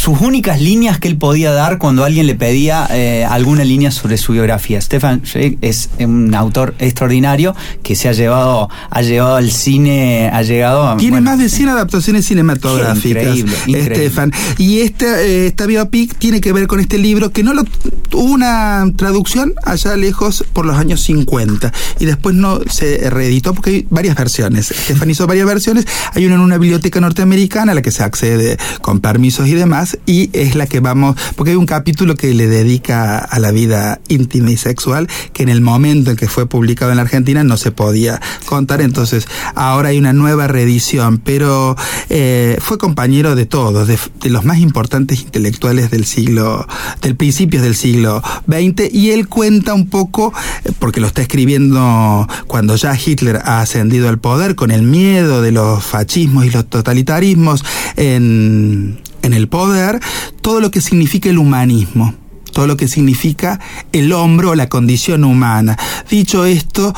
sus 0.00 0.18
únicas 0.22 0.62
líneas 0.62 0.98
que 0.98 1.08
él 1.08 1.18
podía 1.18 1.52
dar 1.52 1.76
cuando 1.76 2.04
alguien 2.04 2.26
le 2.26 2.34
pedía 2.34 2.88
eh, 2.90 3.26
alguna 3.28 3.64
línea 3.64 3.90
sobre 3.90 4.16
su 4.16 4.32
biografía. 4.32 4.80
Stefan 4.80 5.20
Zweig 5.26 5.58
es 5.60 5.90
un 5.98 6.34
autor 6.34 6.74
extraordinario 6.78 7.54
que 7.82 7.94
se 7.94 8.08
ha 8.08 8.12
llevado, 8.12 8.70
ha 8.88 9.02
llevado 9.02 9.36
al 9.36 9.50
cine, 9.50 10.30
ha 10.32 10.40
llegado 10.40 10.88
a, 10.88 10.96
Tiene 10.96 11.16
bueno, 11.16 11.30
más 11.30 11.38
de 11.38 11.50
100 11.50 11.68
adaptaciones 11.68 12.24
cinematográficas, 12.24 13.26
Increíble, 13.26 13.54
increíble. 13.66 13.94
Estefan. 13.96 14.32
Y 14.56 14.80
esta, 14.80 15.20
eh, 15.20 15.48
esta 15.48 15.66
biopic 15.66 16.16
tiene 16.16 16.40
que 16.40 16.54
ver 16.54 16.66
con 16.66 16.80
este 16.80 16.96
libro 16.96 17.30
que 17.30 17.42
no 17.42 17.52
lo 17.52 17.64
hubo 18.12 18.32
una 18.32 18.90
traducción 18.96 19.52
allá 19.66 19.96
lejos 19.96 20.46
por 20.54 20.64
los 20.64 20.78
años 20.78 21.02
50 21.02 21.74
y 21.98 22.06
después 22.06 22.34
no 22.34 22.60
se 22.70 23.10
reeditó 23.10 23.52
porque 23.52 23.70
hay 23.70 23.86
varias 23.90 24.16
versiones. 24.16 24.70
Estefan 24.70 25.10
hizo 25.10 25.26
varias 25.26 25.46
versiones. 25.46 25.86
Hay 26.14 26.24
una 26.24 26.36
en 26.36 26.40
una 26.40 26.56
biblioteca 26.56 27.02
norteamericana 27.02 27.72
a 27.72 27.74
la 27.74 27.82
que 27.82 27.90
se 27.90 28.02
accede 28.02 28.56
con 28.80 29.00
permisos 29.00 29.46
y 29.46 29.52
demás 29.52 29.89
y 30.06 30.30
es 30.32 30.54
la 30.54 30.66
que 30.66 30.80
vamos, 30.80 31.16
porque 31.36 31.52
hay 31.52 31.56
un 31.56 31.66
capítulo 31.66 32.16
que 32.16 32.32
le 32.34 32.46
dedica 32.46 33.18
a 33.18 33.38
la 33.38 33.50
vida 33.50 34.00
íntima 34.08 34.50
y 34.50 34.56
sexual 34.56 35.08
que 35.32 35.42
en 35.42 35.48
el 35.48 35.60
momento 35.60 36.10
en 36.10 36.16
que 36.16 36.28
fue 36.28 36.46
publicado 36.46 36.90
en 36.90 36.96
la 36.96 37.02
Argentina 37.02 37.44
no 37.44 37.56
se 37.56 37.72
podía 37.72 38.20
contar, 38.46 38.80
entonces 38.80 39.26
ahora 39.54 39.90
hay 39.90 39.98
una 39.98 40.12
nueva 40.12 40.46
reedición, 40.46 41.18
pero 41.18 41.76
eh, 42.08 42.56
fue 42.60 42.78
compañero 42.78 43.34
de 43.34 43.46
todos, 43.46 43.86
de, 43.88 43.98
de, 44.20 44.30
los 44.30 44.44
más 44.44 44.58
importantes 44.58 45.20
intelectuales 45.20 45.90
del 45.90 46.04
siglo, 46.04 46.66
del 47.02 47.16
principios 47.16 47.62
del 47.62 47.74
siglo 47.74 48.22
XX, 48.46 48.92
y 48.92 49.10
él 49.10 49.28
cuenta 49.28 49.74
un 49.74 49.88
poco, 49.88 50.32
eh, 50.64 50.72
porque 50.78 51.00
lo 51.00 51.06
está 51.06 51.22
escribiendo 51.22 52.26
cuando 52.46 52.76
ya 52.76 52.94
Hitler 52.94 53.40
ha 53.44 53.60
ascendido 53.60 54.08
al 54.08 54.18
poder, 54.18 54.54
con 54.54 54.70
el 54.70 54.82
miedo 54.82 55.42
de 55.42 55.52
los 55.52 55.84
fascismos 55.84 56.44
y 56.44 56.50
los 56.50 56.66
totalitarismos 56.66 57.64
en, 57.96 58.98
en 59.22 59.32
el 59.32 59.48
poder, 59.48 60.00
todo 60.40 60.60
lo 60.60 60.70
que 60.70 60.80
significa 60.80 61.28
el 61.28 61.38
humanismo 61.38 62.14
todo 62.52 62.66
lo 62.66 62.76
que 62.76 62.88
significa 62.88 63.60
el 63.92 64.12
hombro 64.12 64.50
o 64.50 64.54
la 64.56 64.68
condición 64.68 65.22
humana. 65.22 65.78
Dicho 66.10 66.44
esto, 66.44 66.92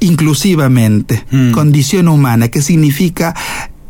inclusivamente, 0.00 1.24
mm. 1.30 1.52
condición 1.52 2.08
humana, 2.08 2.48
que 2.48 2.62
significa 2.62 3.34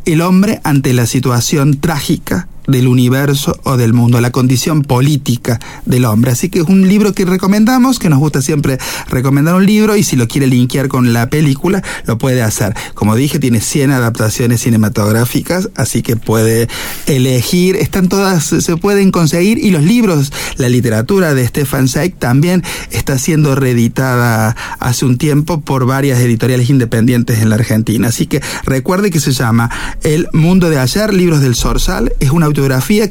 el 0.05 0.20
hombre 0.20 0.61
ante 0.64 0.92
la 0.92 1.07
situación 1.07 1.79
trágica 1.79 2.49
del 2.66 2.88
universo 2.88 3.59
o 3.64 3.77
del 3.77 3.92
mundo, 3.92 4.20
la 4.20 4.31
condición 4.31 4.83
política 4.83 5.61
del 5.85 6.05
hombre. 6.05 6.33
Así 6.33 6.48
que 6.48 6.61
es 6.61 6.66
un 6.66 6.88
libro 6.88 7.12
que 7.12 7.24
recomendamos, 7.24 7.98
que 7.98 8.09
nos 8.09 8.18
gusta 8.18 8.42
siempre 8.42 8.79
recomendar 9.09 9.55
un 9.55 9.66
libro 9.66 9.96
y 9.96 10.03
si 10.03 10.16
lo 10.16 10.29
quiere 10.29 10.46
linkear 10.46 10.88
con 10.88 11.12
la 11.12 11.29
película, 11.29 11.83
lo 12.07 12.18
puede 12.18 12.42
hacer. 12.42 12.74
Como 12.94 13.16
dije, 13.16 13.38
tiene 13.38 13.61
100 13.61 13.90
adaptaciones 13.90 14.62
cinematográficas, 14.62 15.70
así 15.74 16.03
que 16.03 16.16
puede 16.16 16.68
elegir, 17.07 17.77
están 17.77 18.09
todas, 18.09 18.44
se 18.44 18.77
pueden 18.77 19.11
conseguir 19.11 19.59
y 19.59 19.70
los 19.70 19.83
libros, 19.83 20.33
la 20.57 20.68
literatura 20.68 21.35
de 21.35 21.46
Stefan 21.46 21.88
Zweig 21.88 22.14
también 22.18 22.62
está 22.90 23.18
siendo 23.18 23.55
reeditada 23.55 24.57
hace 24.81 25.05
un 25.05 25.18
tiempo 25.18 25.61
por 25.61 25.87
varias 25.87 26.20
editoriales 26.20 26.70
independientes 26.70 27.40
en 27.40 27.50
la 27.50 27.57
Argentina. 27.57 28.09
Así 28.09 28.27
que 28.27 28.40
recuerde 28.64 29.11
que 29.11 29.20
se 29.20 29.33
llama 29.33 29.70
El 30.03 30.29
Mundo 30.33 30.70
de 30.70 30.79
Ayer, 30.79 31.12
Libros 31.12 31.40
del 31.40 31.55
Sorsal, 31.55 32.12
es 32.20 32.31
una 32.31 32.46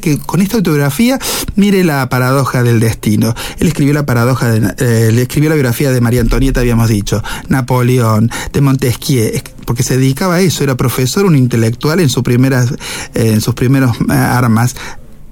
que 0.00 0.18
con 0.18 0.40
esta 0.40 0.56
autografía 0.56 1.18
mire 1.56 1.84
la 1.84 2.08
paradoja 2.08 2.62
del 2.62 2.80
destino. 2.80 3.34
Él 3.58 3.68
escribió 3.68 3.92
la 3.94 4.06
paradoja 4.06 4.50
de, 4.50 4.74
eh, 4.78 5.12
le 5.12 5.22
escribió 5.22 5.50
la 5.50 5.56
biografía 5.56 5.92
de 5.92 6.00
María 6.00 6.20
Antonieta, 6.20 6.60
habíamos 6.60 6.88
dicho, 6.88 7.22
Napoleón, 7.48 8.30
de 8.52 8.60
Montesquieu, 8.60 9.30
porque 9.64 9.82
se 9.82 9.96
dedicaba 9.96 10.36
a 10.36 10.40
eso, 10.40 10.64
era 10.64 10.76
profesor, 10.76 11.24
un 11.26 11.36
intelectual 11.36 12.00
en 12.00 12.08
sus 12.08 12.22
primeras, 12.22 12.72
eh, 13.14 13.32
en 13.32 13.40
sus 13.40 13.54
primeros 13.54 13.96
eh, 13.96 14.12
armas, 14.12 14.76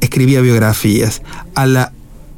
escribía 0.00 0.40
biografías. 0.40 1.22
A 1.54 1.66
la 1.66 1.92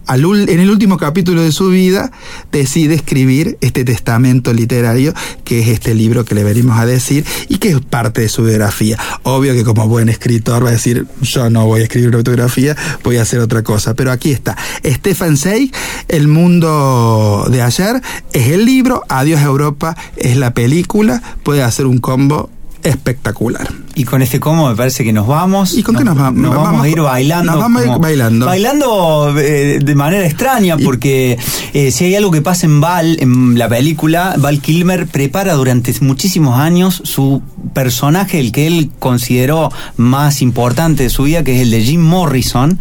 en 0.08 0.60
el 0.60 0.70
último 0.70 0.96
capítulo 0.96 1.42
de 1.42 1.52
su 1.52 1.68
vida, 1.68 2.10
decide 2.52 2.94
escribir 2.94 3.58
este 3.60 3.84
testamento 3.84 4.52
literario, 4.52 5.14
que 5.44 5.60
es 5.60 5.68
este 5.68 5.94
libro 5.94 6.24
que 6.24 6.34
le 6.34 6.44
venimos 6.44 6.78
a 6.78 6.86
decir 6.86 7.24
y 7.48 7.58
que 7.58 7.70
es 7.70 7.80
parte 7.80 8.20
de 8.20 8.28
su 8.28 8.44
biografía. 8.44 8.98
Obvio 9.22 9.54
que 9.54 9.64
como 9.64 9.88
buen 9.88 10.08
escritor 10.08 10.64
va 10.64 10.68
a 10.68 10.72
decir, 10.72 11.06
yo 11.22 11.50
no 11.50 11.66
voy 11.66 11.80
a 11.80 11.84
escribir 11.84 12.08
una 12.08 12.18
autografía, 12.18 12.76
voy 13.02 13.16
a 13.16 13.22
hacer 13.22 13.40
otra 13.40 13.62
cosa. 13.62 13.94
Pero 13.94 14.12
aquí 14.12 14.32
está. 14.32 14.56
Stefan 14.84 15.36
Zweig, 15.36 15.72
El 16.08 16.28
mundo 16.28 17.46
de 17.50 17.62
ayer, 17.62 18.00
es 18.32 18.48
el 18.48 18.64
libro, 18.64 19.02
Adiós 19.08 19.40
Europa 19.42 19.96
es 20.16 20.36
la 20.36 20.54
película, 20.54 21.22
puede 21.42 21.62
hacer 21.62 21.86
un 21.86 21.98
combo 21.98 22.50
espectacular. 22.84 23.68
Y 23.96 24.04
con 24.04 24.22
este 24.22 24.40
combo 24.40 24.68
me 24.68 24.76
parece 24.76 25.04
que 25.04 25.12
nos 25.12 25.26
vamos. 25.26 25.74
¿Y 25.74 25.82
con 25.82 25.96
qué 25.96 26.04
nos, 26.04 26.16
vamos? 26.16 26.40
Nos 26.40 26.54
vamos, 26.54 26.82
a 26.82 26.88
ir 26.88 27.00
bailando. 27.00 27.52
Nos 27.52 27.60
vamos 27.60 27.82
a 27.82 27.86
ir 27.86 27.98
bailando. 27.98 28.46
Bailando 28.46 29.38
eh, 29.38 29.78
de 29.82 29.94
manera 29.94 30.26
extraña, 30.26 30.76
porque 30.76 31.38
eh, 31.72 31.90
si 31.90 32.04
hay 32.04 32.14
algo 32.16 32.30
que 32.30 32.42
pasa 32.42 32.66
en 32.66 32.80
Val, 32.80 33.16
en 33.20 33.58
la 33.58 33.68
película, 33.68 34.34
Val 34.38 34.60
Kilmer 34.60 35.06
prepara 35.06 35.54
durante 35.54 35.94
muchísimos 36.00 36.58
años 36.58 37.02
su 37.04 37.42
personaje, 37.72 38.40
el 38.40 38.52
que 38.52 38.66
él 38.66 38.90
consideró 38.98 39.70
más 39.96 40.42
importante 40.42 41.04
de 41.04 41.10
su 41.10 41.24
vida, 41.24 41.44
que 41.44 41.56
es 41.56 41.62
el 41.62 41.70
de 41.70 41.82
Jim 41.82 42.00
Morrison, 42.00 42.78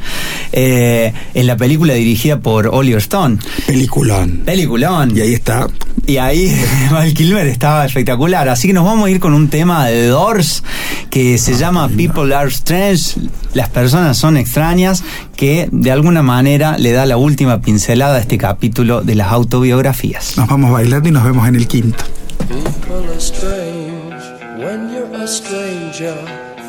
eh, 0.52 1.14
en 1.34 1.48
la 1.48 1.56
película 1.58 1.94
dirigida 1.94 2.40
por 2.40 2.68
Oliver 2.68 3.00
Stone. 3.00 3.38
Peliculón. 3.68 4.42
Peliculón. 4.46 5.16
Y 5.16 5.22
ahí 5.22 5.34
está. 5.34 5.68
Y 6.06 6.18
ahí 6.18 6.54
Val 6.92 7.14
Kilmer 7.14 7.48
estaba 7.48 7.86
espectacular. 7.86 8.50
Así 8.50 8.68
que 8.68 8.74
nos 8.74 8.86
vamos 8.86 9.08
a 9.08 9.12
ir 9.12 9.20
con 9.20 9.34
un 9.34 9.50
tema 9.50 9.88
de 9.88 10.08
Doors 10.08 10.64
que 11.10 11.38
se 11.38 11.56
llama 11.56 11.90
People 11.90 12.34
Are 12.36 12.50
Strange, 12.50 13.20
las 13.54 13.70
personas 13.70 14.18
son 14.18 14.36
extrañas, 14.36 15.04
que 15.36 15.70
de 15.72 15.92
alguna 15.92 16.24
manera 16.24 16.78
le 16.78 16.92
da 16.92 17.06
la 17.06 17.18
última 17.18 17.62
pincelada 17.62 18.16
a 18.16 18.20
este 18.20 18.38
capítulo 18.38 19.02
de 19.02 19.16
las 19.16 19.32
autobiografías. 19.32 20.38
Nos 20.38 20.48
vamos 20.48 20.72
bailando 20.72 21.10
y 21.10 21.12
nos 21.12 21.24
vemos 21.24 21.48
en 21.48 21.56
el 21.56 21.68
quinto. 21.68 22.04
People 22.48 23.10
are 23.10 23.20
strange 23.20 24.24
when 24.58 24.92
you're 24.92 25.24
a 25.24 25.28
stranger. 25.28 26.16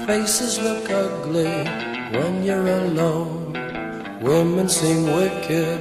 Faces 0.06 0.60
look 0.62 0.90
ugly 0.90 1.64
when 2.12 2.44
you're 2.44 2.68
alone. 2.68 3.54
Women 4.20 4.68
seem 4.68 5.06
wicked 5.06 5.80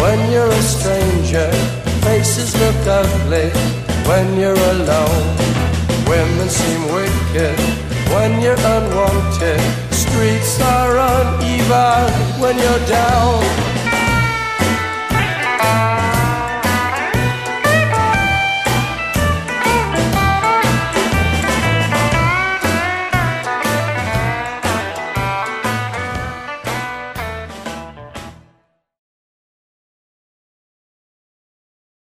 when 0.00 0.32
you're 0.32 0.48
a 0.48 0.62
stranger. 0.62 1.50
Faces 2.02 2.56
look 2.58 2.80
ugly 2.86 3.50
when 4.08 4.26
you're 4.40 4.62
alone. 4.74 5.26
Women 6.08 6.48
seem 6.48 6.82
wicked 6.96 7.58
when 8.14 8.40
you're 8.40 8.62
unwanted. 8.76 9.60
Streets 9.92 10.60
are 10.60 10.96
uneven 10.96 12.40
when 12.40 12.56
you're 12.58 12.86
down. 12.86 13.70